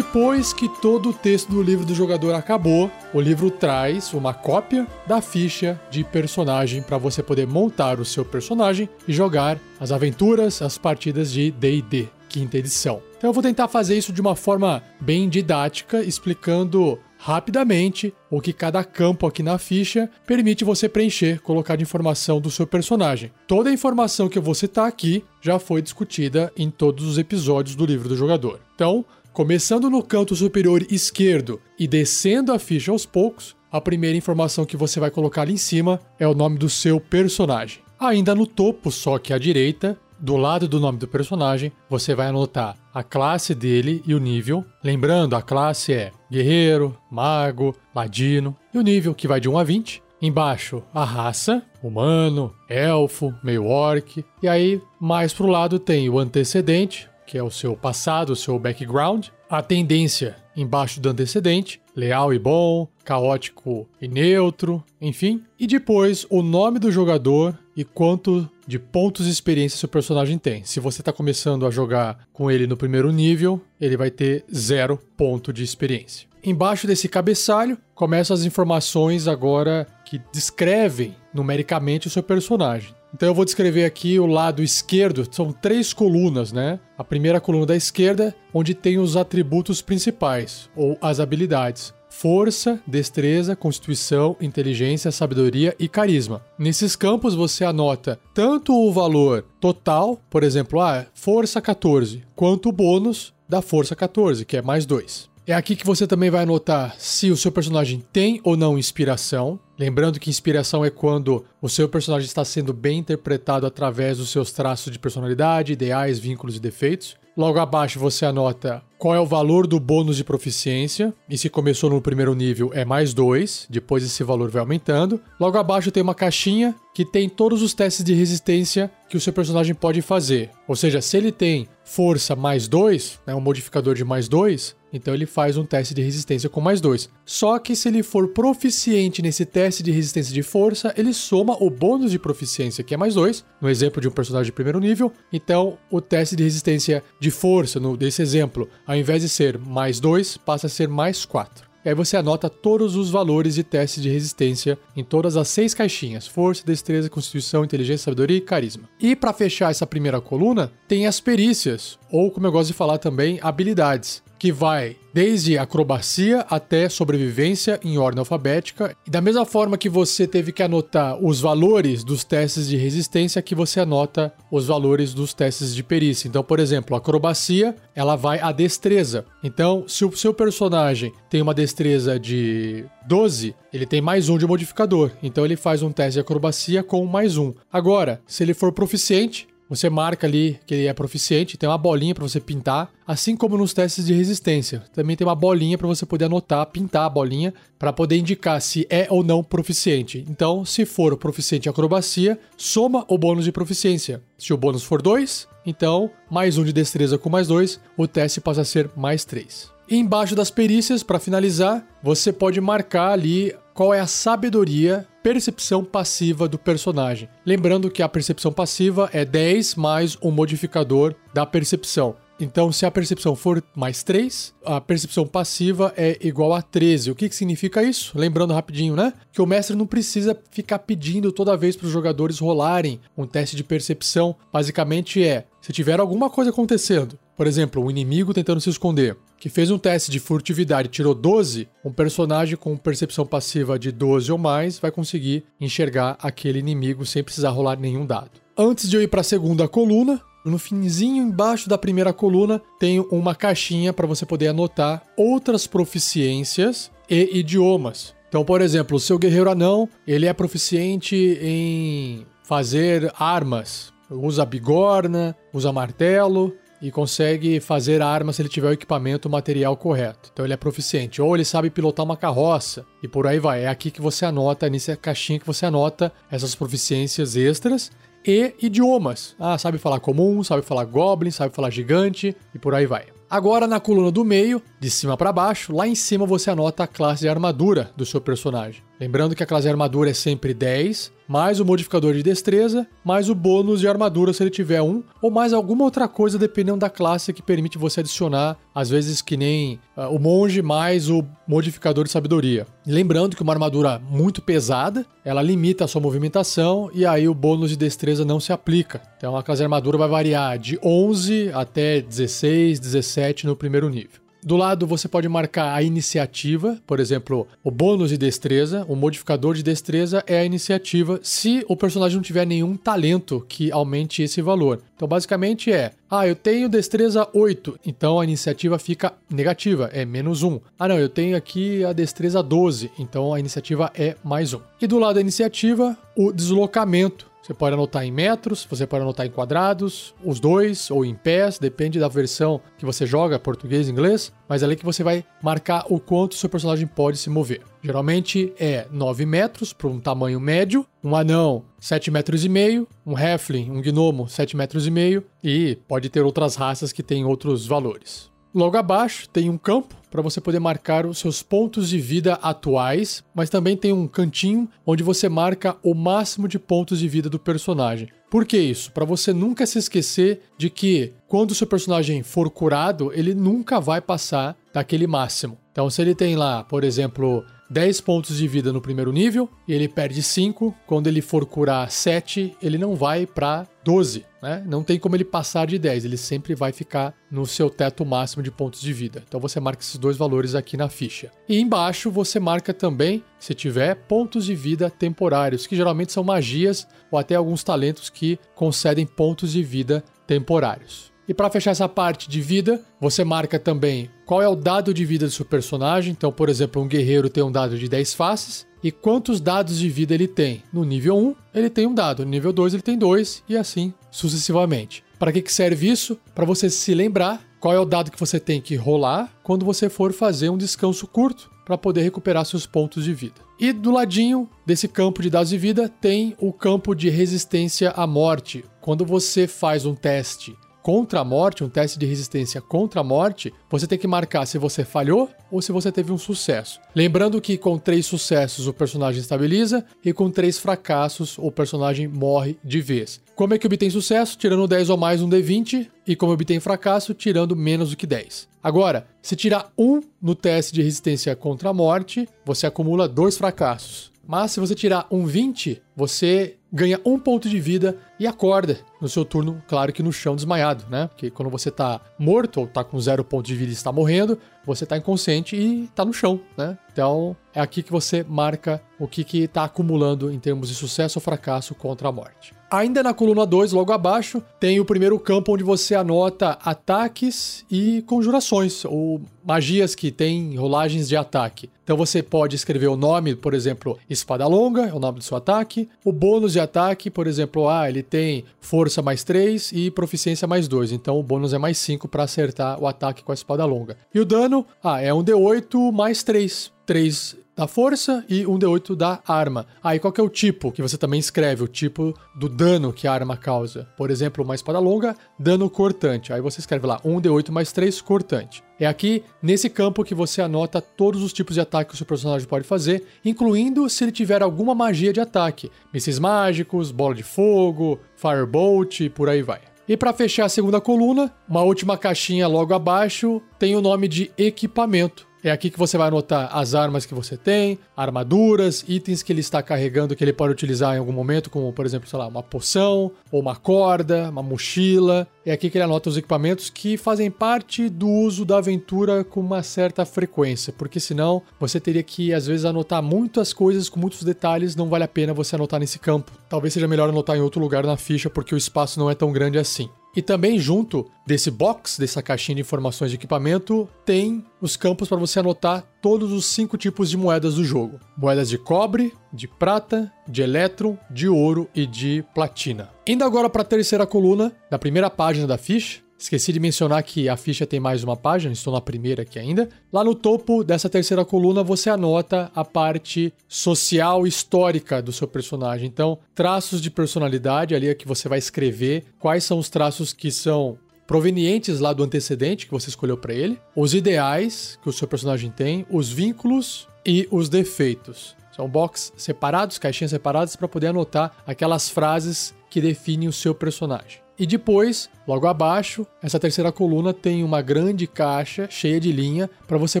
Depois 0.12 0.52
que 0.52 0.68
todo 0.68 1.08
o 1.08 1.14
texto 1.14 1.48
do 1.48 1.62
livro 1.62 1.86
do 1.86 1.94
jogador 1.94 2.34
acabou, 2.34 2.90
o 3.14 3.18
livro 3.18 3.50
traz 3.50 4.12
uma 4.12 4.34
cópia 4.34 4.86
da 5.06 5.22
ficha 5.22 5.80
de 5.90 6.04
personagem 6.04 6.82
para 6.82 6.98
você 6.98 7.22
poder 7.22 7.46
montar 7.46 7.98
o 7.98 8.04
seu 8.04 8.22
personagem 8.22 8.90
e 9.08 9.12
jogar 9.14 9.58
as 9.80 9.90
aventuras, 9.90 10.60
as 10.60 10.76
partidas 10.76 11.32
de 11.32 11.50
D&D, 11.50 12.10
quinta 12.28 12.58
edição. 12.58 13.00
Então 13.16 13.30
eu 13.30 13.32
vou 13.32 13.42
tentar 13.42 13.68
fazer 13.68 13.96
isso 13.96 14.12
de 14.12 14.20
uma 14.20 14.36
forma 14.36 14.82
bem 15.00 15.30
didática, 15.30 16.02
explicando 16.02 16.98
rapidamente 17.16 18.12
o 18.28 18.38
que 18.38 18.52
cada 18.52 18.84
campo 18.84 19.26
aqui 19.26 19.42
na 19.42 19.56
ficha 19.56 20.10
permite 20.26 20.62
você 20.62 20.90
preencher, 20.90 21.40
colocar 21.40 21.76
de 21.76 21.84
informação 21.84 22.38
do 22.38 22.50
seu 22.50 22.66
personagem. 22.66 23.32
Toda 23.46 23.70
a 23.70 23.72
informação 23.72 24.28
que 24.28 24.36
eu 24.36 24.42
vou 24.42 24.54
citar 24.54 24.86
aqui 24.86 25.24
já 25.40 25.58
foi 25.58 25.80
discutida 25.80 26.52
em 26.54 26.68
todos 26.68 27.06
os 27.06 27.16
episódios 27.16 27.74
do 27.74 27.86
livro 27.86 28.10
do 28.10 28.16
jogador. 28.16 28.60
Então, 28.74 29.06
Começando 29.32 29.88
no 29.88 30.02
canto 30.02 30.36
superior 30.36 30.84
esquerdo 30.90 31.58
e 31.78 31.88
descendo 31.88 32.52
a 32.52 32.58
ficha 32.58 32.92
aos 32.92 33.06
poucos, 33.06 33.56
a 33.70 33.80
primeira 33.80 34.18
informação 34.18 34.66
que 34.66 34.76
você 34.76 35.00
vai 35.00 35.10
colocar 35.10 35.40
ali 35.40 35.54
em 35.54 35.56
cima 35.56 35.98
é 36.18 36.28
o 36.28 36.34
nome 36.34 36.58
do 36.58 36.68
seu 36.68 37.00
personagem. 37.00 37.82
Ainda 37.98 38.34
no 38.34 38.46
topo, 38.46 38.90
só 38.90 39.18
que 39.18 39.32
à 39.32 39.38
direita, 39.38 39.98
do 40.20 40.36
lado 40.36 40.68
do 40.68 40.78
nome 40.78 40.98
do 40.98 41.08
personagem, 41.08 41.72
você 41.88 42.14
vai 42.14 42.26
anotar 42.26 42.76
a 42.92 43.02
classe 43.02 43.54
dele 43.54 44.02
e 44.06 44.14
o 44.14 44.20
nível. 44.20 44.66
Lembrando, 44.84 45.34
a 45.34 45.40
classe 45.40 45.94
é 45.94 46.12
guerreiro, 46.30 46.94
mago, 47.10 47.74
ladino 47.94 48.54
e 48.74 48.76
o 48.76 48.82
nível 48.82 49.14
que 49.14 49.26
vai 49.26 49.40
de 49.40 49.48
1 49.48 49.56
a 49.56 49.64
20. 49.64 50.02
Embaixo, 50.20 50.82
a 50.92 51.04
raça, 51.04 51.62
humano, 51.82 52.54
elfo, 52.68 53.34
meio 53.42 53.64
orc. 53.64 54.22
E 54.42 54.46
aí, 54.46 54.80
mais 55.00 55.32
pro 55.32 55.48
lado 55.48 55.78
tem 55.78 56.08
o 56.10 56.18
antecedente, 56.18 57.08
que 57.26 57.38
é 57.38 57.42
o 57.42 57.50
seu 57.50 57.76
passado, 57.76 58.30
o 58.30 58.36
seu 58.36 58.58
background, 58.58 59.28
a 59.48 59.62
tendência 59.62 60.36
embaixo 60.56 61.00
do 61.00 61.08
antecedente, 61.08 61.80
leal 61.94 62.32
e 62.32 62.38
bom, 62.38 62.88
caótico 63.04 63.88
e 64.00 64.08
neutro, 64.08 64.82
enfim, 65.00 65.42
e 65.58 65.66
depois 65.66 66.26
o 66.30 66.42
nome 66.42 66.78
do 66.78 66.90
jogador 66.90 67.58
e 67.76 67.84
quanto 67.84 68.48
de 68.66 68.78
pontos 68.78 69.26
de 69.26 69.32
experiência 69.32 69.78
seu 69.78 69.88
personagem 69.88 70.38
tem. 70.38 70.64
Se 70.64 70.80
você 70.80 71.00
está 71.00 71.12
começando 71.12 71.66
a 71.66 71.70
jogar 71.70 72.26
com 72.32 72.50
ele 72.50 72.66
no 72.66 72.76
primeiro 72.76 73.10
nível, 73.10 73.60
ele 73.80 73.96
vai 73.96 74.10
ter 74.10 74.44
zero 74.54 74.98
ponto 75.16 75.52
de 75.52 75.62
experiência. 75.62 76.28
Embaixo 76.44 76.86
desse 76.86 77.08
cabeçalho 77.08 77.78
começam 77.94 78.34
as 78.34 78.44
informações 78.44 79.28
agora 79.28 79.86
que 80.04 80.20
descrevem 80.32 81.14
numericamente 81.32 82.08
o 82.08 82.10
seu 82.10 82.22
personagem. 82.22 82.94
Então 83.14 83.28
eu 83.28 83.34
vou 83.34 83.44
descrever 83.44 83.84
aqui 83.84 84.18
o 84.18 84.26
lado 84.26 84.62
esquerdo, 84.62 85.26
são 85.30 85.52
três 85.52 85.92
colunas, 85.92 86.50
né? 86.50 86.80
A 86.96 87.04
primeira 87.04 87.40
coluna 87.40 87.66
da 87.66 87.76
esquerda, 87.76 88.34
onde 88.54 88.74
tem 88.74 88.98
os 88.98 89.16
atributos 89.16 89.82
principais, 89.82 90.70
ou 90.74 90.96
as 91.00 91.20
habilidades. 91.20 91.92
Força, 92.08 92.80
destreza, 92.86 93.56
constituição, 93.56 94.36
inteligência, 94.40 95.10
sabedoria 95.10 95.74
e 95.78 95.88
carisma. 95.88 96.42
Nesses 96.58 96.94
campos 96.94 97.34
você 97.34 97.64
anota 97.64 98.18
tanto 98.34 98.74
o 98.74 98.92
valor 98.92 99.44
total, 99.60 100.20
por 100.30 100.42
exemplo, 100.42 100.80
ah, 100.80 101.06
força 101.14 101.60
14, 101.60 102.22
quanto 102.34 102.68
o 102.68 102.72
bônus 102.72 103.32
da 103.48 103.60
força 103.60 103.96
14, 103.96 104.44
que 104.44 104.56
é 104.56 104.62
mais 104.62 104.86
2. 104.86 105.32
É 105.44 105.52
aqui 105.52 105.74
que 105.74 105.84
você 105.84 106.06
também 106.06 106.30
vai 106.30 106.44
anotar 106.44 106.94
se 106.98 107.30
o 107.30 107.36
seu 107.36 107.50
personagem 107.50 108.00
tem 108.12 108.40
ou 108.44 108.56
não 108.56 108.78
inspiração. 108.78 109.58
Lembrando 109.82 110.20
que 110.20 110.30
inspiração 110.30 110.84
é 110.84 110.90
quando 110.90 111.44
o 111.60 111.68
seu 111.68 111.88
personagem 111.88 112.24
está 112.24 112.44
sendo 112.44 112.72
bem 112.72 113.00
interpretado 113.00 113.66
através 113.66 114.18
dos 114.18 114.30
seus 114.30 114.52
traços 114.52 114.92
de 114.92 114.98
personalidade, 114.98 115.72
ideais, 115.72 116.20
vínculos 116.20 116.54
e 116.54 116.60
defeitos. 116.60 117.16
Logo 117.36 117.58
abaixo 117.58 117.98
você 117.98 118.24
anota 118.24 118.80
qual 119.02 119.16
é 119.16 119.18
o 119.18 119.26
valor 119.26 119.66
do 119.66 119.80
bônus 119.80 120.16
de 120.16 120.22
proficiência, 120.22 121.12
e 121.28 121.36
se 121.36 121.50
começou 121.50 121.90
no 121.90 122.00
primeiro 122.00 122.36
nível 122.36 122.70
é 122.72 122.84
mais 122.84 123.12
2, 123.12 123.66
depois 123.68 124.04
esse 124.04 124.22
valor 124.22 124.48
vai 124.48 124.60
aumentando. 124.60 125.20
Logo 125.40 125.58
abaixo 125.58 125.90
tem 125.90 126.04
uma 126.04 126.14
caixinha 126.14 126.72
que 126.94 127.04
tem 127.04 127.28
todos 127.28 127.62
os 127.62 127.74
testes 127.74 128.04
de 128.04 128.14
resistência 128.14 128.92
que 129.08 129.16
o 129.16 129.20
seu 129.20 129.32
personagem 129.32 129.74
pode 129.74 130.00
fazer. 130.02 130.50
Ou 130.68 130.76
seja, 130.76 131.00
se 131.00 131.16
ele 131.16 131.32
tem 131.32 131.66
força 131.84 132.36
mais 132.36 132.68
2, 132.68 133.20
né, 133.26 133.34
um 133.34 133.40
modificador 133.40 133.94
de 133.94 134.04
mais 134.04 134.28
2, 134.28 134.76
então 134.92 135.14
ele 135.14 135.26
faz 135.26 135.56
um 135.56 135.64
teste 135.64 135.94
de 135.94 136.02
resistência 136.02 136.48
com 136.48 136.60
mais 136.60 136.80
2. 136.80 137.08
Só 137.24 137.58
que 137.58 137.74
se 137.74 137.88
ele 137.88 138.02
for 138.02 138.28
proficiente 138.28 139.22
nesse 139.22 139.44
teste 139.44 139.82
de 139.82 139.90
resistência 139.90 140.32
de 140.32 140.42
força, 140.42 140.92
ele 140.96 141.14
soma 141.14 141.56
o 141.62 141.70
bônus 141.70 142.10
de 142.10 142.18
proficiência, 142.18 142.84
que 142.84 142.94
é 142.94 142.96
mais 142.96 143.14
2, 143.14 143.44
no 143.60 143.70
exemplo 143.70 144.00
de 144.00 144.08
um 144.08 144.12
personagem 144.12 144.46
de 144.46 144.52
primeiro 144.52 144.78
nível. 144.80 145.10
Então, 145.32 145.78
o 145.90 146.00
teste 146.00 146.36
de 146.36 146.44
resistência 146.44 147.02
de 147.18 147.30
força, 147.30 147.80
no, 147.80 147.96
desse 147.96 148.20
exemplo, 148.20 148.68
ao 148.92 148.98
invés 148.98 149.22
de 149.22 149.28
ser 149.28 149.58
mais 149.58 149.98
2, 149.98 150.36
passa 150.36 150.66
a 150.66 150.70
ser 150.70 150.86
mais 150.86 151.24
4. 151.24 151.66
E 151.84 151.88
aí 151.88 151.94
você 151.94 152.16
anota 152.16 152.50
todos 152.50 152.94
os 152.94 153.10
valores 153.10 153.54
de 153.54 153.64
teste 153.64 154.00
de 154.00 154.08
resistência 154.08 154.78
em 154.94 155.02
todas 155.02 155.36
as 155.36 155.48
seis 155.48 155.72
caixinhas: 155.72 156.26
força, 156.26 156.62
destreza, 156.64 157.08
constituição, 157.08 157.64
inteligência, 157.64 158.04
sabedoria 158.04 158.36
e 158.36 158.40
carisma. 158.42 158.88
E 159.00 159.16
para 159.16 159.32
fechar 159.32 159.70
essa 159.70 159.86
primeira 159.86 160.20
coluna, 160.20 160.70
tem 160.86 161.06
as 161.06 161.20
perícias, 161.20 161.98
ou 162.10 162.30
como 162.30 162.46
eu 162.46 162.52
gosto 162.52 162.68
de 162.68 162.74
falar 162.74 162.98
também, 162.98 163.40
habilidades 163.42 164.22
que 164.42 164.50
vai 164.50 164.96
desde 165.14 165.56
acrobacia 165.56 166.40
até 166.50 166.88
sobrevivência 166.88 167.78
em 167.84 167.96
ordem 167.96 168.18
alfabética. 168.18 168.96
E 169.06 169.10
da 169.10 169.20
mesma 169.20 169.46
forma 169.46 169.78
que 169.78 169.88
você 169.88 170.26
teve 170.26 170.50
que 170.50 170.64
anotar 170.64 171.16
os 171.24 171.40
valores 171.40 172.02
dos 172.02 172.24
testes 172.24 172.66
de 172.66 172.76
resistência, 172.76 173.40
que 173.40 173.54
você 173.54 173.78
anota 173.78 174.34
os 174.50 174.66
valores 174.66 175.14
dos 175.14 175.32
testes 175.32 175.72
de 175.72 175.84
perícia. 175.84 176.26
Então, 176.26 176.42
por 176.42 176.58
exemplo, 176.58 176.96
acrobacia, 176.96 177.76
ela 177.94 178.16
vai 178.16 178.40
a 178.40 178.50
destreza. 178.50 179.24
Então, 179.44 179.84
se 179.86 180.04
o 180.04 180.10
seu 180.16 180.34
personagem 180.34 181.12
tem 181.30 181.40
uma 181.40 181.54
destreza 181.54 182.18
de 182.18 182.84
12, 183.06 183.54
ele 183.72 183.86
tem 183.86 184.00
mais 184.00 184.28
um 184.28 184.36
de 184.36 184.46
modificador. 184.46 185.12
Então 185.22 185.44
ele 185.44 185.54
faz 185.54 185.82
um 185.82 185.92
teste 185.92 186.14
de 186.14 186.20
acrobacia 186.20 186.82
com 186.82 187.06
mais 187.06 187.36
um. 187.36 187.54
Agora, 187.72 188.20
se 188.26 188.42
ele 188.42 188.54
for 188.54 188.72
proficiente, 188.72 189.46
você 189.74 189.88
marca 189.88 190.26
ali 190.26 190.60
que 190.66 190.74
ele 190.74 190.86
é 190.86 190.92
proficiente, 190.92 191.56
tem 191.56 191.66
uma 191.66 191.78
bolinha 191.78 192.14
para 192.14 192.28
você 192.28 192.38
pintar, 192.38 192.92
assim 193.06 193.34
como 193.34 193.56
nos 193.56 193.72
testes 193.72 194.04
de 194.04 194.12
resistência. 194.12 194.82
Também 194.92 195.16
tem 195.16 195.26
uma 195.26 195.34
bolinha 195.34 195.78
para 195.78 195.86
você 195.86 196.04
poder 196.04 196.26
anotar, 196.26 196.66
pintar 196.66 197.06
a 197.06 197.08
bolinha 197.08 197.54
para 197.78 197.90
poder 197.90 198.18
indicar 198.18 198.60
se 198.60 198.86
é 198.90 199.06
ou 199.08 199.24
não 199.24 199.42
proficiente. 199.42 200.26
Então, 200.28 200.62
se 200.62 200.84
for 200.84 201.16
proficiente 201.16 201.68
em 201.68 201.70
acrobacia, 201.70 202.38
soma 202.54 203.06
o 203.08 203.16
bônus 203.16 203.46
de 203.46 203.52
proficiência. 203.52 204.20
Se 204.36 204.52
o 204.52 204.58
bônus 204.58 204.84
for 204.84 205.00
2, 205.00 205.48
então 205.64 206.10
mais 206.30 206.58
um 206.58 206.64
de 206.64 206.72
destreza 206.72 207.16
com 207.16 207.30
mais 207.30 207.48
2, 207.48 207.80
o 207.96 208.06
teste 208.06 208.42
passa 208.42 208.60
a 208.60 208.66
ser 208.66 208.90
mais 208.94 209.24
3. 209.24 209.71
Embaixo 209.90 210.34
das 210.34 210.50
perícias, 210.50 211.02
para 211.02 211.18
finalizar, 211.18 211.84
você 212.02 212.32
pode 212.32 212.60
marcar 212.60 213.12
ali 213.12 213.54
qual 213.74 213.92
é 213.92 214.00
a 214.00 214.06
sabedoria, 214.06 215.06
percepção 215.22 215.84
passiva 215.84 216.48
do 216.48 216.58
personagem. 216.58 217.28
Lembrando 217.44 217.90
que 217.90 218.02
a 218.02 218.08
percepção 218.08 218.52
passiva 218.52 219.08
é 219.12 219.24
10 219.24 219.74
mais 219.76 220.16
o 220.20 220.30
modificador 220.30 221.14
da 221.32 221.46
percepção. 221.46 222.16
Então, 222.40 222.72
se 222.72 222.84
a 222.84 222.90
percepção 222.90 223.36
for 223.36 223.62
mais 223.74 224.02
3, 224.02 224.52
a 224.64 224.80
percepção 224.80 225.24
passiva 225.26 225.94
é 225.96 226.18
igual 226.20 226.52
a 226.52 226.60
13. 226.60 227.12
O 227.12 227.14
que, 227.14 227.28
que 227.28 227.36
significa 227.36 227.84
isso? 227.84 228.18
Lembrando 228.18 228.52
rapidinho, 228.52 228.96
né? 228.96 229.12
Que 229.30 229.40
o 229.40 229.46
mestre 229.46 229.76
não 229.76 229.86
precisa 229.86 230.36
ficar 230.50 230.80
pedindo 230.80 231.30
toda 231.30 231.56
vez 231.56 231.76
para 231.76 231.86
os 231.86 231.92
jogadores 231.92 232.40
rolarem 232.40 233.00
um 233.16 233.26
teste 233.26 233.54
de 233.54 233.62
percepção. 233.62 234.34
Basicamente 234.52 235.24
é, 235.24 235.44
se 235.60 235.72
tiver 235.72 236.00
alguma 236.00 236.28
coisa 236.28 236.50
acontecendo, 236.50 237.16
por 237.36 237.46
exemplo, 237.46 237.84
um 237.84 237.90
inimigo 237.90 238.34
tentando 238.34 238.60
se 238.60 238.70
esconder, 238.70 239.16
que 239.42 239.48
fez 239.48 239.72
um 239.72 239.78
teste 239.78 240.08
de 240.08 240.20
furtividade 240.20 240.86
e 240.86 240.90
tirou 240.92 241.16
12, 241.16 241.68
um 241.84 241.90
personagem 241.90 242.56
com 242.56 242.76
percepção 242.76 243.26
passiva 243.26 243.76
de 243.76 243.90
12 243.90 244.30
ou 244.30 244.38
mais 244.38 244.78
vai 244.78 244.92
conseguir 244.92 245.42
enxergar 245.60 246.16
aquele 246.22 246.60
inimigo 246.60 247.04
sem 247.04 247.24
precisar 247.24 247.50
rolar 247.50 247.76
nenhum 247.76 248.06
dado. 248.06 248.30
Antes 248.56 248.88
de 248.88 248.94
eu 248.94 249.02
ir 249.02 249.08
para 249.08 249.20
a 249.20 249.24
segunda 249.24 249.66
coluna, 249.66 250.20
no 250.44 250.60
finzinho 250.60 251.24
embaixo 251.24 251.68
da 251.68 251.76
primeira 251.76 252.12
coluna 252.12 252.62
tem 252.78 253.00
uma 253.10 253.34
caixinha 253.34 253.92
para 253.92 254.06
você 254.06 254.24
poder 254.24 254.46
anotar 254.46 255.02
outras 255.16 255.66
proficiências 255.66 256.92
e 257.10 257.40
idiomas. 257.40 258.14
Então, 258.28 258.44
por 258.44 258.60
exemplo, 258.60 258.96
o 258.96 259.00
seu 259.00 259.18
guerreiro 259.18 259.50
anão, 259.50 259.88
ele 260.06 260.26
é 260.26 260.32
proficiente 260.32 261.16
em 261.42 262.24
fazer 262.44 263.12
armas. 263.18 263.92
Usa 264.08 264.46
bigorna, 264.46 265.34
usa 265.52 265.72
martelo 265.72 266.54
e 266.82 266.90
consegue 266.90 267.60
fazer 267.60 268.02
armas 268.02 268.36
se 268.36 268.42
ele 268.42 268.48
tiver 268.48 268.68
o 268.68 268.72
equipamento, 268.72 269.28
o 269.28 269.30
material 269.30 269.76
correto. 269.76 270.30
Então 270.32 270.44
ele 270.44 270.52
é 270.52 270.56
proficiente. 270.56 271.22
Ou 271.22 271.36
ele 271.36 271.44
sabe 271.44 271.70
pilotar 271.70 272.04
uma 272.04 272.16
carroça 272.16 272.84
e 273.00 273.06
por 273.06 273.26
aí 273.26 273.38
vai. 273.38 273.62
É 273.62 273.68
aqui 273.68 273.90
que 273.90 274.02
você 274.02 274.26
anota, 274.26 274.68
nessa 274.68 274.96
caixinha 274.96 275.38
que 275.38 275.46
você 275.46 275.64
anota 275.64 276.12
essas 276.28 276.56
proficiências 276.56 277.36
extras 277.36 277.92
e 278.26 278.52
idiomas. 278.60 279.36
Ah, 279.38 279.56
sabe 279.56 279.78
falar 279.78 280.00
comum, 280.00 280.42
sabe 280.42 280.62
falar 280.62 280.84
goblin, 280.84 281.30
sabe 281.30 281.54
falar 281.54 281.70
gigante 281.70 282.36
e 282.52 282.58
por 282.58 282.74
aí 282.74 282.84
vai. 282.84 283.06
Agora 283.30 283.66
na 283.66 283.80
coluna 283.80 284.10
do 284.10 284.24
meio, 284.24 284.60
de 284.78 284.90
cima 284.90 285.16
para 285.16 285.32
baixo, 285.32 285.74
lá 285.74 285.88
em 285.88 285.94
cima 285.94 286.26
você 286.26 286.50
anota 286.50 286.84
a 286.84 286.86
classe 286.86 287.22
de 287.22 287.28
armadura 287.28 287.90
do 287.96 288.04
seu 288.04 288.20
personagem. 288.20 288.82
Lembrando 289.02 289.34
que 289.34 289.42
a 289.42 289.46
classe 289.46 289.64
de 289.64 289.68
armadura 289.68 290.10
é 290.10 290.14
sempre 290.14 290.54
10, 290.54 291.10
mais 291.26 291.58
o 291.58 291.64
modificador 291.64 292.14
de 292.14 292.22
destreza, 292.22 292.86
mais 293.04 293.28
o 293.28 293.34
bônus 293.34 293.80
de 293.80 293.88
armadura 293.88 294.32
se 294.32 294.40
ele 294.44 294.48
tiver 294.48 294.80
um, 294.80 295.02
ou 295.20 295.28
mais 295.28 295.52
alguma 295.52 295.82
outra 295.82 296.06
coisa 296.06 296.38
dependendo 296.38 296.78
da 296.78 296.88
classe 296.88 297.32
que 297.32 297.42
permite 297.42 297.76
você 297.76 297.98
adicionar, 297.98 298.56
às 298.72 298.90
vezes 298.90 299.20
que 299.20 299.36
nem 299.36 299.80
uh, 299.96 300.02
o 300.02 300.20
monge 300.20 300.62
mais 300.62 301.10
o 301.10 301.24
modificador 301.48 302.04
de 302.04 302.12
sabedoria. 302.12 302.64
Lembrando 302.86 303.34
que 303.34 303.42
uma 303.42 303.52
armadura 303.52 304.00
muito 304.08 304.40
pesada, 304.40 305.04
ela 305.24 305.42
limita 305.42 305.84
a 305.84 305.88
sua 305.88 306.00
movimentação 306.00 306.88
e 306.94 307.04
aí 307.04 307.26
o 307.26 307.34
bônus 307.34 307.70
de 307.70 307.76
destreza 307.76 308.24
não 308.24 308.38
se 308.38 308.52
aplica. 308.52 309.02
Então 309.16 309.36
a 309.36 309.42
classe 309.42 309.58
de 309.58 309.64
armadura 309.64 309.98
vai 309.98 310.08
variar 310.08 310.56
de 310.60 310.78
11 310.80 311.50
até 311.52 312.00
16, 312.00 312.78
17 312.78 313.48
no 313.48 313.56
primeiro 313.56 313.88
nível. 313.88 314.21
Do 314.44 314.56
lado 314.56 314.88
você 314.88 315.06
pode 315.06 315.28
marcar 315.28 315.72
a 315.72 315.82
iniciativa, 315.84 316.76
por 316.84 316.98
exemplo, 316.98 317.46
o 317.62 317.70
bônus 317.70 318.10
de 318.10 318.18
destreza, 318.18 318.84
o 318.88 318.96
modificador 318.96 319.54
de 319.54 319.62
destreza 319.62 320.24
é 320.26 320.40
a 320.40 320.44
iniciativa, 320.44 321.20
se 321.22 321.64
o 321.68 321.76
personagem 321.76 322.16
não 322.16 322.22
tiver 322.24 322.44
nenhum 322.44 322.76
talento 322.76 323.46
que 323.48 323.70
aumente 323.70 324.20
esse 324.20 324.42
valor. 324.42 324.82
Então 324.96 325.06
basicamente 325.06 325.70
é, 325.70 325.92
ah, 326.10 326.26
eu 326.26 326.34
tenho 326.34 326.68
destreza 326.68 327.28
8, 327.32 327.78
então 327.86 328.18
a 328.18 328.24
iniciativa 328.24 328.80
fica 328.80 329.12
negativa, 329.30 329.88
é 329.92 330.04
menos 330.04 330.42
1. 330.42 330.60
Ah 330.76 330.88
não, 330.88 330.98
eu 330.98 331.08
tenho 331.08 331.36
aqui 331.36 331.84
a 331.84 331.92
destreza 331.92 332.42
12, 332.42 332.90
então 332.98 333.32
a 333.32 333.38
iniciativa 333.38 333.92
é 333.94 334.16
mais 334.24 334.52
1. 334.52 334.60
E 334.80 334.88
do 334.88 334.98
lado 334.98 335.14
da 335.14 335.20
iniciativa, 335.20 335.96
o 336.16 336.32
deslocamento. 336.32 337.31
Você 337.42 337.52
pode 337.52 337.74
anotar 337.74 338.04
em 338.04 338.12
metros, 338.12 338.64
você 338.70 338.86
pode 338.86 339.02
anotar 339.02 339.26
em 339.26 339.30
quadrados, 339.30 340.14
os 340.24 340.38
dois, 340.38 340.92
ou 340.92 341.04
em 341.04 341.12
pés, 341.12 341.58
depende 341.58 341.98
da 341.98 342.06
versão 342.06 342.60
que 342.78 342.86
você 342.86 343.04
joga, 343.04 343.36
português, 343.36 343.88
inglês, 343.88 344.32
mas 344.48 344.62
é 344.62 344.64
ali 344.64 344.76
que 344.76 344.84
você 344.84 345.02
vai 345.02 345.24
marcar 345.42 345.84
o 345.88 345.98
quanto 345.98 346.36
seu 346.36 346.48
personagem 346.48 346.86
pode 346.86 347.18
se 347.18 347.28
mover. 347.28 347.62
Geralmente 347.82 348.52
é 348.60 348.86
9 348.92 349.26
metros 349.26 349.72
para 349.72 349.88
um 349.88 349.98
tamanho 349.98 350.38
médio, 350.38 350.86
um 351.02 351.16
anão 351.16 351.64
7 351.80 352.12
metros 352.12 352.44
e 352.44 352.48
meio, 352.48 352.86
um 353.04 353.16
halfling, 353.16 353.72
um 353.72 353.82
gnomo 353.82 354.28
7 354.28 354.56
metros 354.56 354.86
e 354.86 354.90
meio, 354.90 355.24
e 355.42 355.76
pode 355.88 356.08
ter 356.08 356.22
outras 356.22 356.54
raças 356.54 356.92
que 356.92 357.02
têm 357.02 357.24
outros 357.24 357.66
valores. 357.66 358.31
Logo 358.54 358.76
abaixo 358.76 359.28
tem 359.30 359.48
um 359.48 359.56
campo 359.56 359.96
para 360.10 360.20
você 360.20 360.38
poder 360.38 360.60
marcar 360.60 361.06
os 361.06 361.16
seus 361.18 361.42
pontos 361.42 361.88
de 361.88 361.98
vida 361.98 362.34
atuais, 362.34 363.24
mas 363.34 363.48
também 363.48 363.78
tem 363.78 363.94
um 363.94 364.06
cantinho 364.06 364.68
onde 364.84 365.02
você 365.02 365.26
marca 365.26 365.74
o 365.82 365.94
máximo 365.94 366.46
de 366.46 366.58
pontos 366.58 366.98
de 366.98 367.08
vida 367.08 367.30
do 367.30 367.38
personagem. 367.38 368.08
Por 368.30 368.44
que 368.44 368.58
isso? 368.58 368.92
Para 368.92 369.06
você 369.06 369.32
nunca 369.32 369.64
se 369.64 369.78
esquecer 369.78 370.42
de 370.58 370.68
que 370.68 371.14
quando 371.26 371.52
o 371.52 371.54
seu 371.54 371.66
personagem 371.66 372.22
for 372.22 372.50
curado, 372.50 373.10
ele 373.14 373.34
nunca 373.34 373.80
vai 373.80 374.02
passar 374.02 374.54
daquele 374.70 375.06
máximo. 375.06 375.56
Então, 375.70 375.88
se 375.88 376.02
ele 376.02 376.14
tem 376.14 376.36
lá, 376.36 376.62
por 376.62 376.84
exemplo, 376.84 377.42
10 377.72 378.02
pontos 378.02 378.36
de 378.36 378.46
vida 378.46 378.70
no 378.70 378.82
primeiro 378.82 379.10
nível 379.10 379.48
e 379.66 379.72
ele 379.72 379.88
perde 379.88 380.22
5. 380.22 380.74
Quando 380.86 381.06
ele 381.06 381.22
for 381.22 381.46
curar 381.46 381.90
7, 381.90 382.54
ele 382.60 382.76
não 382.76 382.94
vai 382.94 383.26
para 383.26 383.66
12, 383.82 384.26
né? 384.42 384.62
Não 384.68 384.84
tem 384.84 384.98
como 384.98 385.16
ele 385.16 385.24
passar 385.24 385.66
de 385.66 385.78
10, 385.78 386.04
ele 386.04 386.18
sempre 386.18 386.54
vai 386.54 386.70
ficar 386.70 387.14
no 387.30 387.46
seu 387.46 387.70
teto 387.70 388.04
máximo 388.04 388.42
de 388.42 388.50
pontos 388.50 388.82
de 388.82 388.92
vida. 388.92 389.24
Então 389.26 389.40
você 389.40 389.58
marca 389.58 389.82
esses 389.82 389.96
dois 389.96 390.18
valores 390.18 390.54
aqui 390.54 390.76
na 390.76 390.90
ficha. 390.90 391.32
E 391.48 391.58
embaixo 391.58 392.10
você 392.10 392.38
marca 392.38 392.74
também, 392.74 393.24
se 393.38 393.54
tiver, 393.54 393.94
pontos 393.94 394.44
de 394.44 394.54
vida 394.54 394.90
temporários, 394.90 395.66
que 395.66 395.74
geralmente 395.74 396.12
são 396.12 396.22
magias 396.22 396.86
ou 397.10 397.18
até 397.18 397.36
alguns 397.36 397.64
talentos 397.64 398.10
que 398.10 398.38
concedem 398.54 399.06
pontos 399.06 399.52
de 399.52 399.62
vida 399.62 400.04
temporários. 400.26 401.11
E 401.28 401.34
para 401.34 401.50
fechar 401.50 401.70
essa 401.70 401.88
parte 401.88 402.28
de 402.28 402.40
vida, 402.40 402.82
você 403.00 403.24
marca 403.24 403.58
também 403.58 404.10
qual 404.26 404.42
é 404.42 404.48
o 404.48 404.56
dado 404.56 404.92
de 404.92 405.04
vida 405.04 405.26
do 405.26 405.32
seu 405.32 405.44
personagem. 405.44 406.12
Então, 406.12 406.32
por 406.32 406.48
exemplo, 406.48 406.82
um 406.82 406.88
guerreiro 406.88 407.30
tem 407.30 407.42
um 407.42 407.52
dado 407.52 407.78
de 407.78 407.88
10 407.88 408.14
faces. 408.14 408.66
E 408.82 408.90
quantos 408.90 409.40
dados 409.40 409.78
de 409.78 409.88
vida 409.88 410.12
ele 410.12 410.26
tem? 410.26 410.62
No 410.72 410.84
nível 410.84 411.16
1, 411.16 411.34
ele 411.54 411.70
tem 411.70 411.86
um 411.86 411.94
dado. 411.94 412.24
No 412.24 412.30
nível 412.30 412.52
2, 412.52 412.74
ele 412.74 412.82
tem 412.82 412.98
dois. 412.98 413.44
E 413.48 413.56
assim 413.56 413.94
sucessivamente. 414.12 415.02
Para 415.18 415.32
que, 415.32 415.42
que 415.42 415.52
serve 415.52 415.88
isso? 415.88 416.16
Para 416.34 416.44
você 416.44 416.70
se 416.70 416.94
lembrar 416.94 417.42
qual 417.58 417.74
é 417.74 417.80
o 417.80 417.84
dado 417.84 418.10
que 418.10 418.20
você 418.20 418.38
tem 418.38 418.60
que 418.60 418.76
rolar 418.76 419.32
quando 419.42 419.64
você 419.64 419.88
for 419.88 420.12
fazer 420.12 420.50
um 420.50 420.58
descanso 420.58 421.06
curto 421.06 421.50
para 421.64 421.78
poder 421.78 422.02
recuperar 422.02 422.44
seus 422.44 422.66
pontos 422.66 423.04
de 423.04 423.14
vida. 423.14 423.40
E 423.58 423.72
do 423.72 423.92
ladinho 423.92 424.48
desse 424.66 424.88
campo 424.88 425.22
de 425.22 425.30
dados 425.30 425.50
de 425.50 425.58
vida 425.58 425.88
tem 425.88 426.34
o 426.38 426.52
campo 426.52 426.94
de 426.94 427.08
resistência 427.08 427.90
à 427.90 428.06
morte. 428.06 428.64
Quando 428.80 429.04
você 429.04 429.46
faz 429.46 429.86
um 429.86 429.94
teste 429.94 430.56
contra 430.82 431.20
a 431.20 431.24
morte, 431.24 431.62
um 431.62 431.68
teste 431.68 431.98
de 431.98 432.06
resistência 432.06 432.60
contra 432.60 433.00
a 433.00 433.04
morte, 433.04 433.54
você 433.70 433.86
tem 433.86 433.98
que 433.98 434.06
marcar 434.06 434.44
se 434.46 434.58
você 434.58 434.84
falhou 434.84 435.30
ou 435.50 435.62
se 435.62 435.70
você 435.70 435.92
teve 435.92 436.12
um 436.12 436.18
sucesso. 436.18 436.80
Lembrando 436.94 437.40
que 437.40 437.56
com 437.56 437.78
três 437.78 438.04
sucessos 438.04 438.66
o 438.66 438.72
personagem 438.72 439.20
estabiliza 439.20 439.84
e 440.04 440.12
com 440.12 440.30
três 440.30 440.58
fracassos 440.58 441.38
o 441.38 441.50
personagem 441.50 442.08
morre 442.08 442.58
de 442.64 442.80
vez. 442.80 443.20
Como 443.34 443.54
é 443.54 443.58
que 443.58 443.66
obtém 443.66 443.88
sucesso? 443.88 444.36
Tirando 444.36 444.66
10 444.66 444.90
ou 444.90 444.96
mais 444.96 445.22
um 445.22 445.28
D20 445.28 445.88
e 446.06 446.16
como 446.16 446.32
obtém 446.32 446.60
fracasso? 446.60 447.14
Tirando 447.14 447.56
menos 447.56 447.90
do 447.90 447.96
que 447.96 448.06
10. 448.06 448.48
Agora, 448.62 449.06
se 449.20 449.34
tirar 449.34 449.72
um 449.76 450.00
no 450.20 450.34
teste 450.34 450.72
de 450.72 450.82
resistência 450.82 451.34
contra 451.34 451.70
a 451.70 451.74
morte, 451.74 452.28
você 452.44 452.66
acumula 452.66 453.08
dois 453.08 453.36
fracassos. 453.36 454.12
Mas 454.26 454.52
se 454.52 454.60
você 454.60 454.74
tirar 454.74 455.06
um 455.10 455.26
20, 455.26 455.82
você 455.96 456.56
ganha 456.72 457.00
um 457.04 457.18
ponto 457.18 457.48
de 457.48 457.58
vida 457.58 457.98
e 458.22 458.26
acorda 458.28 458.78
no 459.00 459.08
seu 459.08 459.24
turno, 459.24 459.60
claro 459.66 459.92
que 459.92 460.00
no 460.00 460.12
chão 460.12 460.36
desmaiado, 460.36 460.84
né? 460.88 461.08
Porque 461.08 461.28
quando 461.28 461.50
você 461.50 461.72
tá 461.72 462.00
morto 462.16 462.60
ou 462.60 462.68
tá 462.68 462.84
com 462.84 463.00
zero 463.00 463.24
ponto 463.24 463.44
de 463.44 463.56
vida 463.56 463.70
e 463.70 463.74
está 463.74 463.90
morrendo, 463.90 464.38
você 464.64 464.86
tá 464.86 464.96
inconsciente 464.96 465.56
e 465.56 465.88
tá 465.88 466.04
no 466.04 466.12
chão, 466.12 466.40
né? 466.56 466.78
Então 466.92 467.36
é 467.52 467.60
aqui 467.60 467.82
que 467.82 467.90
você 467.90 468.24
marca 468.28 468.80
o 468.96 469.08
que 469.08 469.24
que 469.24 469.48
tá 469.48 469.64
acumulando 469.64 470.30
em 470.30 470.38
termos 470.38 470.68
de 470.68 470.76
sucesso 470.76 471.18
ou 471.18 471.22
fracasso 471.22 471.74
contra 471.74 472.08
a 472.08 472.12
morte. 472.12 472.54
Ainda 472.72 473.02
na 473.02 473.12
coluna 473.12 473.44
2, 473.44 473.72
logo 473.72 473.92
abaixo, 473.92 474.42
tem 474.58 474.80
o 474.80 474.84
primeiro 474.84 475.18
campo 475.18 475.52
onde 475.52 475.62
você 475.62 475.94
anota 475.94 476.58
ataques 476.64 477.66
e 477.70 478.00
conjurações, 478.06 478.86
ou 478.86 479.20
magias 479.44 479.94
que 479.94 480.10
têm 480.10 480.56
rolagens 480.56 481.06
de 481.06 481.14
ataque. 481.14 481.68
Então 481.84 481.98
você 481.98 482.22
pode 482.22 482.56
escrever 482.56 482.86
o 482.86 482.96
nome, 482.96 483.34
por 483.34 483.52
exemplo, 483.52 483.98
espada 484.08 484.46
longa, 484.46 484.86
é 484.86 484.94
o 484.94 484.98
nome 484.98 485.18
do 485.18 485.24
seu 485.24 485.36
ataque. 485.36 485.86
O 486.02 486.12
bônus 486.12 486.52
de 486.52 486.60
ataque, 486.60 487.10
por 487.10 487.26
exemplo, 487.26 487.68
ah, 487.68 487.90
ele 487.90 488.02
tem 488.12 488.44
força 488.60 489.00
mais 489.00 489.24
3 489.24 489.72
e 489.72 489.90
proficiência 489.90 490.46
mais 490.46 490.68
2. 490.68 490.92
Então 490.92 491.18
o 491.18 491.22
bônus 491.22 491.54
é 491.54 491.58
mais 491.58 491.78
5 491.78 492.06
para 492.06 492.24
acertar 492.24 492.78
o 492.78 492.86
ataque 492.86 493.24
com 493.24 493.32
a 493.32 493.34
espada 493.34 493.64
longa. 493.64 493.96
E 494.14 494.20
o 494.20 494.26
dano, 494.26 494.66
ah, 494.84 495.00
é 495.00 495.14
um 495.14 495.24
D8 495.24 495.90
mais 495.90 496.22
3. 496.22 496.70
3 496.92 497.36
da 497.56 497.66
força 497.66 498.22
e 498.28 498.46
um 498.46 498.58
D8 498.58 498.94
da 498.94 499.18
arma. 499.26 499.66
Aí 499.82 499.98
qual 499.98 500.12
que 500.12 500.20
é 500.20 500.24
o 500.24 500.28
tipo 500.28 500.70
que 500.70 500.82
você 500.82 500.98
também 500.98 501.18
escreve? 501.18 501.62
O 501.62 501.66
tipo 501.66 502.12
do 502.34 502.50
dano 502.50 502.92
que 502.92 503.08
a 503.08 503.12
arma 503.14 503.34
causa. 503.34 503.88
Por 503.96 504.10
exemplo, 504.10 504.44
uma 504.44 504.54
espada 504.54 504.78
longa, 504.78 505.16
dano 505.38 505.70
cortante. 505.70 506.34
Aí 506.34 506.42
você 506.42 506.60
escreve 506.60 506.86
lá 506.86 507.00
um 507.02 507.18
D8 507.18 507.50
mais 507.50 507.72
3 507.72 507.98
cortante. 508.02 508.62
É 508.78 508.86
aqui, 508.86 509.24
nesse 509.42 509.70
campo, 509.70 510.04
que 510.04 510.14
você 510.14 510.42
anota 510.42 510.82
todos 510.82 511.22
os 511.22 511.32
tipos 511.32 511.54
de 511.54 511.62
ataque 511.62 511.88
que 511.88 511.94
o 511.94 511.96
seu 511.96 512.04
personagem 512.04 512.46
pode 512.46 512.66
fazer, 512.66 513.06
incluindo 513.24 513.88
se 513.88 514.04
ele 514.04 514.12
tiver 514.12 514.42
alguma 514.42 514.74
magia 514.74 515.14
de 515.14 515.20
ataque. 515.20 515.72
Mísseis 515.94 516.18
mágicos, 516.18 516.90
bola 516.90 517.14
de 517.14 517.22
fogo, 517.22 517.98
firebolt 518.16 519.00
e 519.00 519.08
por 519.08 519.30
aí 519.30 519.40
vai. 519.40 519.62
E 519.88 519.96
para 519.96 520.12
fechar 520.12 520.44
a 520.44 520.50
segunda 520.50 520.78
coluna, 520.78 521.32
uma 521.48 521.62
última 521.62 521.96
caixinha 521.96 522.46
logo 522.46 522.74
abaixo 522.74 523.40
tem 523.58 523.74
o 523.74 523.80
nome 523.80 524.08
de 524.08 524.30
equipamento. 524.36 525.31
É 525.44 525.50
aqui 525.50 525.70
que 525.70 525.78
você 525.78 525.98
vai 525.98 526.06
anotar 526.06 526.56
as 526.56 526.72
armas 526.72 527.04
que 527.04 527.14
você 527.14 527.36
tem, 527.36 527.76
armaduras, 527.96 528.84
itens 528.86 529.24
que 529.24 529.32
ele 529.32 529.40
está 529.40 529.60
carregando 529.60 530.14
que 530.14 530.22
ele 530.22 530.32
pode 530.32 530.52
utilizar 530.52 530.94
em 530.94 531.00
algum 531.00 531.12
momento, 531.12 531.50
como 531.50 531.72
por 531.72 531.84
exemplo, 531.84 532.08
sei 532.08 532.16
lá, 532.16 532.28
uma 532.28 532.44
poção, 532.44 533.10
ou 533.28 533.40
uma 533.40 533.56
corda, 533.56 534.30
uma 534.30 534.42
mochila. 534.42 535.26
É 535.44 535.50
aqui 535.50 535.68
que 535.68 535.76
ele 535.76 535.84
anota 535.84 536.08
os 536.08 536.16
equipamentos 536.16 536.70
que 536.70 536.96
fazem 536.96 537.28
parte 537.28 537.88
do 537.88 538.08
uso 538.08 538.44
da 538.44 538.58
aventura 538.58 539.24
com 539.24 539.40
uma 539.40 539.64
certa 539.64 540.04
frequência, 540.04 540.72
porque 540.72 541.00
senão 541.00 541.42
você 541.58 541.80
teria 541.80 542.04
que 542.04 542.32
às 542.32 542.46
vezes 542.46 542.64
anotar 542.64 543.02
muitas 543.02 543.52
coisas 543.52 543.88
com 543.88 543.98
muitos 543.98 544.22
detalhes, 544.22 544.76
não 544.76 544.88
vale 544.88 545.02
a 545.02 545.08
pena 545.08 545.34
você 545.34 545.56
anotar 545.56 545.80
nesse 545.80 545.98
campo. 545.98 546.30
Talvez 546.48 546.72
seja 546.72 546.86
melhor 546.86 547.08
anotar 547.08 547.36
em 547.36 547.40
outro 547.40 547.60
lugar 547.60 547.84
na 547.84 547.96
ficha, 547.96 548.30
porque 548.30 548.54
o 548.54 548.58
espaço 548.58 549.00
não 549.00 549.10
é 549.10 549.14
tão 549.16 549.32
grande 549.32 549.58
assim. 549.58 549.90
E 550.14 550.20
também 550.20 550.58
junto 550.58 551.10
desse 551.26 551.50
box, 551.50 551.98
dessa 551.98 552.22
caixinha 552.22 552.56
de 552.56 552.60
informações 552.60 553.10
de 553.10 553.16
equipamento, 553.16 553.88
tem 554.04 554.44
os 554.60 554.76
campos 554.76 555.08
para 555.08 555.16
você 555.16 555.40
anotar 555.40 555.84
todos 556.02 556.30
os 556.32 556.44
cinco 556.44 556.76
tipos 556.76 557.08
de 557.08 557.16
moedas 557.16 557.54
do 557.54 557.64
jogo: 557.64 557.98
moedas 558.16 558.50
de 558.50 558.58
cobre, 558.58 559.14
de 559.32 559.48
prata, 559.48 560.12
de 560.28 560.42
elétron, 560.42 560.98
de 561.10 561.28
ouro 561.28 561.68
e 561.74 561.86
de 561.86 562.22
platina. 562.34 562.90
Indo 563.06 563.24
agora 563.24 563.48
para 563.48 563.62
a 563.62 563.64
terceira 563.64 564.06
coluna 564.06 564.52
da 564.70 564.78
primeira 564.78 565.08
página 565.08 565.46
da 565.46 565.56
ficha, 565.56 566.01
Esqueci 566.22 566.52
de 566.52 566.60
mencionar 566.60 567.02
que 567.02 567.28
a 567.28 567.36
ficha 567.36 567.66
tem 567.66 567.80
mais 567.80 568.04
uma 568.04 568.16
página, 568.16 568.52
estou 568.52 568.72
na 568.72 568.80
primeira 568.80 569.22
aqui 569.22 569.40
ainda. 569.40 569.68
Lá 569.92 570.04
no 570.04 570.14
topo 570.14 570.62
dessa 570.62 570.88
terceira 570.88 571.24
coluna 571.24 571.64
você 571.64 571.90
anota 571.90 572.48
a 572.54 572.64
parte 572.64 573.34
social 573.48 574.24
histórica 574.24 575.02
do 575.02 575.10
seu 575.10 575.26
personagem. 575.26 575.88
Então, 575.88 576.16
traços 576.32 576.80
de 576.80 576.92
personalidade 576.92 577.74
ali 577.74 577.88
é 577.88 577.94
que 577.94 578.06
você 578.06 578.28
vai 578.28 578.38
escrever 578.38 579.04
quais 579.18 579.42
são 579.42 579.58
os 579.58 579.68
traços 579.68 580.12
que 580.12 580.30
são 580.30 580.78
provenientes 581.08 581.80
lá 581.80 581.92
do 581.92 582.04
antecedente 582.04 582.66
que 582.66 582.72
você 582.72 582.88
escolheu 582.88 583.16
para 583.16 583.34
ele, 583.34 583.58
os 583.74 583.92
ideais 583.92 584.78
que 584.80 584.88
o 584.88 584.92
seu 584.92 585.08
personagem 585.08 585.50
tem, 585.50 585.84
os 585.90 586.08
vínculos 586.08 586.86
e 587.04 587.26
os 587.32 587.48
defeitos. 587.48 588.36
São 588.54 588.68
box 588.68 589.12
separados, 589.16 589.76
caixinhas 589.76 590.12
separadas 590.12 590.54
para 590.54 590.68
poder 590.68 590.86
anotar 590.86 591.32
aquelas 591.44 591.88
frases 591.88 592.54
que 592.70 592.80
definem 592.80 593.26
o 593.26 593.32
seu 593.32 593.56
personagem. 593.56 594.21
E 594.42 594.46
depois, 594.46 595.08
logo 595.24 595.46
abaixo, 595.46 596.04
essa 596.20 596.36
terceira 596.36 596.72
coluna 596.72 597.14
tem 597.14 597.44
uma 597.44 597.62
grande 597.62 598.08
caixa 598.08 598.66
cheia 598.68 598.98
de 598.98 599.12
linha 599.12 599.48
para 599.68 599.78
você 599.78 600.00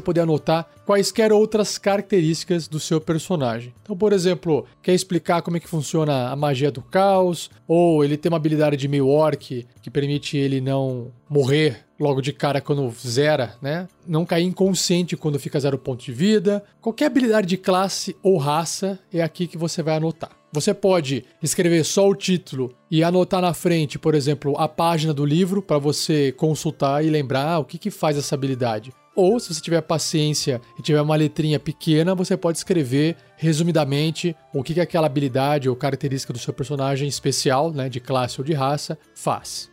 poder 0.00 0.22
anotar 0.22 0.68
quaisquer 0.84 1.32
outras 1.32 1.78
características 1.78 2.66
do 2.66 2.80
seu 2.80 3.00
personagem. 3.00 3.72
Então, 3.84 3.96
por 3.96 4.12
exemplo, 4.12 4.66
quer 4.82 4.94
explicar 4.94 5.42
como 5.42 5.58
é 5.58 5.60
que 5.60 5.68
funciona 5.68 6.28
a 6.28 6.34
magia 6.34 6.72
do 6.72 6.82
caos, 6.82 7.52
ou 7.68 8.04
ele 8.04 8.16
tem 8.16 8.30
uma 8.30 8.36
habilidade 8.36 8.76
de 8.76 8.88
meio 8.88 9.06
orc 9.06 9.64
que 9.80 9.90
permite 9.92 10.36
ele 10.36 10.60
não 10.60 11.12
morrer 11.30 11.86
logo 12.02 12.20
de 12.20 12.32
cara 12.32 12.60
quando 12.60 12.92
zera, 13.06 13.54
né? 13.62 13.86
Não 14.06 14.26
cair 14.26 14.44
inconsciente 14.44 15.16
quando 15.16 15.38
fica 15.38 15.60
zero 15.60 15.78
ponto 15.78 16.04
de 16.04 16.12
vida. 16.12 16.62
Qualquer 16.80 17.06
habilidade 17.06 17.46
de 17.46 17.56
classe 17.56 18.16
ou 18.22 18.36
raça 18.36 18.98
é 19.12 19.22
aqui 19.22 19.46
que 19.46 19.56
você 19.56 19.82
vai 19.82 19.96
anotar. 19.96 20.30
Você 20.52 20.74
pode 20.74 21.24
escrever 21.42 21.84
só 21.84 22.06
o 22.06 22.14
título 22.14 22.74
e 22.90 23.02
anotar 23.02 23.40
na 23.40 23.54
frente, 23.54 23.98
por 23.98 24.14
exemplo, 24.14 24.54
a 24.58 24.68
página 24.68 25.14
do 25.14 25.24
livro 25.24 25.62
para 25.62 25.78
você 25.78 26.32
consultar 26.32 27.04
e 27.04 27.08
lembrar 27.08 27.52
ah, 27.52 27.58
o 27.60 27.64
que, 27.64 27.78
que 27.78 27.90
faz 27.90 28.18
essa 28.18 28.34
habilidade. 28.34 28.92
Ou, 29.14 29.38
se 29.38 29.54
você 29.54 29.60
tiver 29.60 29.80
paciência 29.82 30.60
e 30.78 30.82
tiver 30.82 31.00
uma 31.00 31.16
letrinha 31.16 31.60
pequena, 31.60 32.14
você 32.14 32.36
pode 32.36 32.58
escrever 32.58 33.16
resumidamente 33.36 34.34
o 34.52 34.62
que, 34.62 34.74
que 34.74 34.80
aquela 34.80 35.06
habilidade 35.06 35.68
ou 35.68 35.76
característica 35.76 36.32
do 36.32 36.38
seu 36.38 36.52
personagem 36.52 37.08
especial, 37.08 37.70
né, 37.70 37.88
de 37.88 38.00
classe 38.00 38.40
ou 38.40 38.44
de 38.44 38.52
raça, 38.54 38.98
faz. 39.14 39.70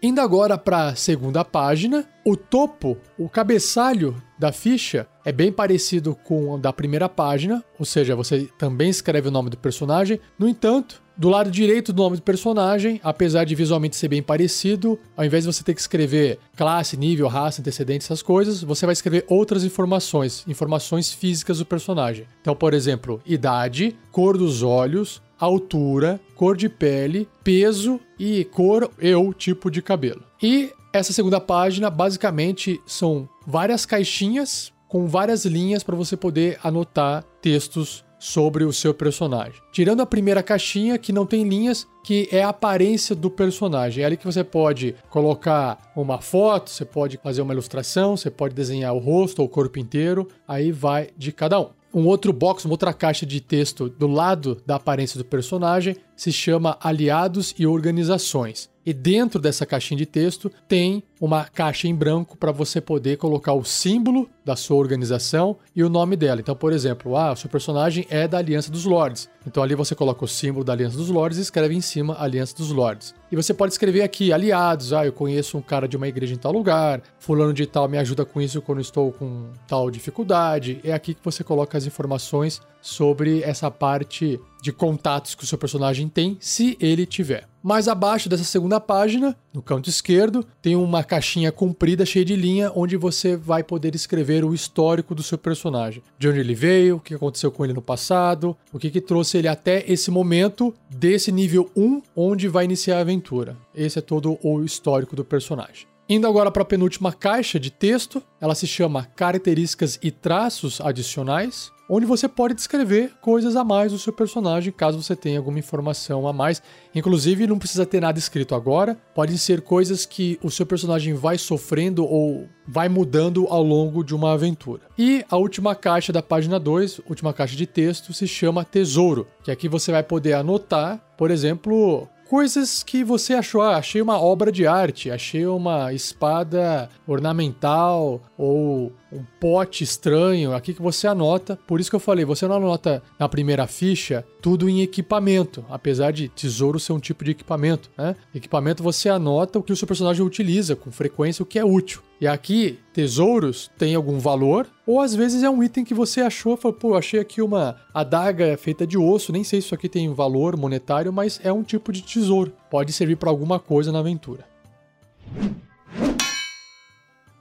Indo 0.00 0.20
agora 0.20 0.56
para 0.56 0.88
a 0.88 0.94
segunda 0.94 1.44
página, 1.44 2.08
o 2.24 2.36
topo, 2.36 2.96
o 3.18 3.28
cabeçalho 3.28 4.14
da 4.38 4.52
ficha 4.52 5.06
é 5.24 5.32
bem 5.32 5.52
parecido 5.52 6.14
com 6.14 6.54
o 6.54 6.58
da 6.58 6.72
primeira 6.72 7.08
página, 7.08 7.62
ou 7.78 7.84
seja, 7.84 8.14
você 8.14 8.48
também 8.58 8.88
escreve 8.88 9.28
o 9.28 9.30
nome 9.30 9.50
do 9.50 9.58
personagem. 9.58 10.20
No 10.38 10.48
entanto, 10.48 11.02
do 11.16 11.28
lado 11.28 11.50
direito 11.50 11.92
do 11.92 12.02
nome 12.02 12.16
do 12.16 12.22
personagem, 12.22 13.00
apesar 13.02 13.44
de 13.44 13.54
visualmente 13.54 13.96
ser 13.96 14.06
bem 14.06 14.22
parecido, 14.22 14.98
ao 15.16 15.24
invés 15.24 15.44
de 15.44 15.52
você 15.52 15.64
ter 15.64 15.74
que 15.74 15.80
escrever 15.80 16.38
classe, 16.56 16.96
nível, 16.96 17.26
raça, 17.26 17.60
antecedentes, 17.60 18.06
essas 18.06 18.22
coisas, 18.22 18.62
você 18.62 18.86
vai 18.86 18.92
escrever 18.92 19.24
outras 19.28 19.64
informações, 19.64 20.44
informações 20.46 21.12
físicas 21.12 21.58
do 21.58 21.66
personagem. 21.66 22.26
Então, 22.40 22.54
por 22.54 22.72
exemplo, 22.72 23.20
idade, 23.26 23.96
cor 24.12 24.38
dos 24.38 24.62
olhos, 24.62 25.20
altura, 25.38 26.20
cor 26.36 26.56
de 26.56 26.68
pele, 26.68 27.28
peso 27.42 27.98
e 28.18 28.44
cor 28.44 28.88
ou 29.16 29.34
tipo 29.34 29.70
de 29.70 29.82
cabelo. 29.82 30.22
E 30.40 30.72
essa 30.98 31.12
segunda 31.12 31.40
página 31.40 31.88
basicamente 31.88 32.80
são 32.86 33.28
várias 33.46 33.86
caixinhas 33.86 34.72
com 34.88 35.06
várias 35.06 35.44
linhas 35.44 35.82
para 35.82 35.94
você 35.94 36.16
poder 36.16 36.58
anotar 36.62 37.22
textos 37.42 38.04
sobre 38.18 38.64
o 38.64 38.72
seu 38.72 38.92
personagem. 38.92 39.60
Tirando 39.70 40.00
a 40.00 40.06
primeira 40.06 40.42
caixinha 40.42 40.98
que 40.98 41.12
não 41.12 41.24
tem 41.24 41.48
linhas, 41.48 41.86
que 42.02 42.28
é 42.32 42.42
a 42.42 42.48
aparência 42.48 43.14
do 43.14 43.30
personagem. 43.30 44.02
É 44.02 44.06
ali 44.06 44.16
que 44.16 44.24
você 44.24 44.42
pode 44.42 44.96
colocar 45.08 45.92
uma 45.94 46.20
foto, 46.20 46.70
você 46.70 46.84
pode 46.84 47.16
fazer 47.18 47.42
uma 47.42 47.52
ilustração, 47.52 48.16
você 48.16 48.30
pode 48.30 48.54
desenhar 48.54 48.92
o 48.94 48.98
rosto 48.98 49.40
ou 49.40 49.46
o 49.46 49.48
corpo 49.48 49.78
inteiro, 49.78 50.26
aí 50.48 50.72
vai 50.72 51.10
de 51.16 51.30
cada 51.30 51.60
um 51.60 51.78
um 51.92 52.06
outro 52.06 52.32
box, 52.32 52.64
uma 52.64 52.74
outra 52.74 52.92
caixa 52.92 53.24
de 53.24 53.40
texto 53.40 53.88
do 53.88 54.06
lado 54.06 54.60
da 54.66 54.76
aparência 54.76 55.18
do 55.18 55.24
personagem 55.24 55.96
se 56.16 56.30
chama 56.32 56.76
Aliados 56.80 57.54
e 57.58 57.66
Organizações. 57.66 58.70
E 58.88 58.92
dentro 58.94 59.38
dessa 59.38 59.66
caixinha 59.66 59.98
de 59.98 60.06
texto 60.06 60.50
tem 60.66 61.02
uma 61.20 61.44
caixa 61.44 61.86
em 61.86 61.94
branco 61.94 62.38
para 62.38 62.50
você 62.50 62.80
poder 62.80 63.18
colocar 63.18 63.52
o 63.52 63.62
símbolo 63.62 64.30
da 64.42 64.56
sua 64.56 64.78
organização 64.78 65.58
e 65.76 65.84
o 65.84 65.90
nome 65.90 66.16
dela. 66.16 66.40
Então, 66.40 66.56
por 66.56 66.72
exemplo, 66.72 67.14
ah, 67.14 67.32
o 67.32 67.36
seu 67.36 67.50
personagem 67.50 68.06
é 68.08 68.26
da 68.26 68.38
Aliança 68.38 68.72
dos 68.72 68.86
Lords. 68.86 69.28
Então 69.46 69.62
ali 69.62 69.74
você 69.74 69.94
coloca 69.94 70.24
o 70.24 70.28
símbolo 70.28 70.64
da 70.64 70.72
Aliança 70.72 70.96
dos 70.96 71.10
Lords 71.10 71.36
e 71.36 71.42
escreve 71.42 71.74
em 71.74 71.82
cima 71.82 72.16
Aliança 72.18 72.56
dos 72.56 72.70
Lords. 72.70 73.14
E 73.30 73.36
você 73.36 73.52
pode 73.52 73.72
escrever 73.72 74.02
aqui 74.02 74.32
aliados, 74.32 74.92
ah, 74.92 75.04
eu 75.04 75.12
conheço 75.12 75.58
um 75.58 75.62
cara 75.62 75.86
de 75.86 75.96
uma 75.96 76.08
igreja 76.08 76.34
em 76.34 76.38
tal 76.38 76.50
lugar, 76.50 77.02
fulano 77.18 77.52
de 77.52 77.66
tal 77.66 77.86
me 77.86 77.98
ajuda 77.98 78.24
com 78.24 78.40
isso 78.40 78.62
quando 78.62 78.80
estou 78.80 79.12
com 79.12 79.50
tal 79.66 79.90
dificuldade. 79.90 80.80
É 80.82 80.92
aqui 80.94 81.12
que 81.12 81.24
você 81.24 81.44
coloca 81.44 81.76
as 81.76 81.84
informações 81.84 82.60
sobre 82.80 83.42
essa 83.42 83.70
parte 83.70 84.40
de 84.62 84.72
contatos 84.72 85.34
que 85.34 85.44
o 85.44 85.46
seu 85.46 85.58
personagem 85.58 86.08
tem, 86.08 86.36
se 86.40 86.76
ele 86.80 87.06
tiver. 87.06 87.46
Mais 87.62 87.88
abaixo 87.88 88.28
dessa 88.28 88.44
segunda 88.44 88.80
página, 88.80 89.36
no 89.52 89.60
canto 89.60 89.90
esquerdo, 89.90 90.46
tem 90.62 90.76
uma 90.76 91.02
caixinha 91.02 91.50
comprida 91.50 92.06
cheia 92.06 92.24
de 92.24 92.36
linha 92.36 92.72
onde 92.74 92.96
você 92.96 93.36
vai 93.36 93.62
poder 93.62 93.94
escrever 93.94 94.44
o 94.44 94.54
histórico 94.54 95.14
do 95.14 95.22
seu 95.22 95.36
personagem. 95.36 96.02
De 96.18 96.28
onde 96.28 96.38
ele 96.38 96.54
veio, 96.54 96.96
o 96.96 97.00
que 97.00 97.14
aconteceu 97.14 97.50
com 97.50 97.64
ele 97.64 97.74
no 97.74 97.82
passado, 97.82 98.56
o 98.72 98.78
que, 98.78 98.90
que 98.90 99.00
trouxe 99.00 99.38
ele 99.38 99.48
até 99.48 99.84
esse 99.90 100.10
momento 100.10 100.72
desse 100.88 101.32
nível 101.32 101.70
1 101.76 102.02
onde 102.16 102.48
vai 102.48 102.64
iniciar 102.64 103.00
a 103.00 103.04
aventura. 103.18 103.56
Esse 103.74 103.98
é 103.98 104.02
todo 104.02 104.38
o 104.42 104.62
histórico 104.62 105.16
do 105.16 105.24
personagem. 105.24 105.86
Indo 106.08 106.26
agora 106.26 106.50
para 106.50 106.62
a 106.62 106.66
penúltima 106.66 107.12
caixa 107.12 107.60
de 107.60 107.70
texto, 107.70 108.22
ela 108.40 108.54
se 108.54 108.66
chama 108.66 109.04
Características 109.04 109.98
e 110.02 110.10
Traços 110.10 110.80
Adicionais 110.80 111.70
onde 111.88 112.04
você 112.04 112.28
pode 112.28 112.54
descrever 112.54 113.12
coisas 113.20 113.56
a 113.56 113.64
mais 113.64 113.92
do 113.92 113.98
seu 113.98 114.12
personagem, 114.12 114.72
caso 114.72 115.02
você 115.02 115.16
tenha 115.16 115.38
alguma 115.38 115.58
informação 115.58 116.28
a 116.28 116.32
mais. 116.32 116.62
Inclusive, 116.94 117.46
não 117.46 117.58
precisa 117.58 117.86
ter 117.86 118.00
nada 118.00 118.18
escrito 118.18 118.54
agora, 118.54 118.98
podem 119.14 119.36
ser 119.36 119.62
coisas 119.62 120.04
que 120.04 120.38
o 120.42 120.50
seu 120.50 120.66
personagem 120.66 121.14
vai 121.14 121.38
sofrendo 121.38 122.04
ou 122.04 122.46
vai 122.66 122.88
mudando 122.88 123.46
ao 123.48 123.62
longo 123.62 124.04
de 124.04 124.14
uma 124.14 124.32
aventura. 124.32 124.82
E 124.98 125.24
a 125.30 125.36
última 125.36 125.74
caixa 125.74 126.12
da 126.12 126.22
página 126.22 126.60
2, 126.60 127.00
última 127.08 127.32
caixa 127.32 127.56
de 127.56 127.66
texto, 127.66 128.12
se 128.12 128.28
chama 128.28 128.64
Tesouro, 128.64 129.26
que 129.42 129.50
aqui 129.50 129.68
você 129.68 129.90
vai 129.90 130.02
poder 130.02 130.34
anotar, 130.34 131.00
por 131.16 131.30
exemplo, 131.30 132.06
coisas 132.28 132.82
que 132.82 133.02
você 133.02 133.34
achou, 133.34 133.62
ah, 133.62 133.76
achei 133.76 134.02
uma 134.02 134.20
obra 134.20 134.52
de 134.52 134.66
arte, 134.66 135.10
achei 135.10 135.46
uma 135.46 135.92
espada 135.92 136.88
ornamental 137.06 138.20
ou 138.36 138.92
um 139.12 139.22
pote 139.40 139.82
estranho 139.84 140.54
aqui 140.54 140.74
que 140.74 140.82
você 140.82 141.06
anota. 141.06 141.58
Por 141.66 141.80
isso 141.80 141.90
que 141.90 141.96
eu 141.96 142.00
falei, 142.00 142.24
você 142.24 142.46
não 142.46 142.56
anota 142.56 143.02
na 143.18 143.28
primeira 143.28 143.66
ficha 143.66 144.24
tudo 144.40 144.68
em 144.68 144.82
equipamento, 144.82 145.64
apesar 145.68 146.12
de 146.12 146.28
tesouro 146.28 146.78
ser 146.78 146.92
um 146.92 147.00
tipo 147.00 147.24
de 147.24 147.32
equipamento, 147.32 147.90
né? 147.96 148.14
Equipamento 148.34 148.82
você 148.82 149.08
anota 149.08 149.58
o 149.58 149.62
que 149.62 149.72
o 149.72 149.76
seu 149.76 149.86
personagem 149.86 150.24
utiliza 150.24 150.76
com 150.76 150.90
frequência, 150.90 151.42
o 151.42 151.46
que 151.46 151.58
é 151.58 151.64
útil. 151.64 152.02
E 152.20 152.26
aqui, 152.26 152.78
tesouros 152.92 153.70
tem 153.78 153.94
algum 153.94 154.18
valor, 154.18 154.66
ou 154.84 155.00
às 155.00 155.14
vezes 155.14 155.42
é 155.42 155.50
um 155.50 155.62
item 155.62 155.84
que 155.84 155.94
você 155.94 156.20
achou, 156.20 156.56
falou, 156.56 156.76
pô, 156.76 156.96
achei 156.96 157.20
aqui 157.20 157.40
uma 157.40 157.76
adaga 157.94 158.56
feita 158.56 158.86
de 158.86 158.98
osso, 158.98 159.32
nem 159.32 159.44
sei 159.44 159.60
se 159.60 159.66
isso 159.66 159.74
aqui 159.74 159.88
tem 159.88 160.12
valor 160.12 160.56
monetário, 160.56 161.12
mas 161.12 161.40
é 161.44 161.52
um 161.52 161.62
tipo 161.62 161.92
de 161.92 162.02
tesouro. 162.02 162.52
Pode 162.70 162.92
servir 162.92 163.16
para 163.16 163.30
alguma 163.30 163.60
coisa 163.60 163.92
na 163.92 164.00
aventura. 164.00 164.44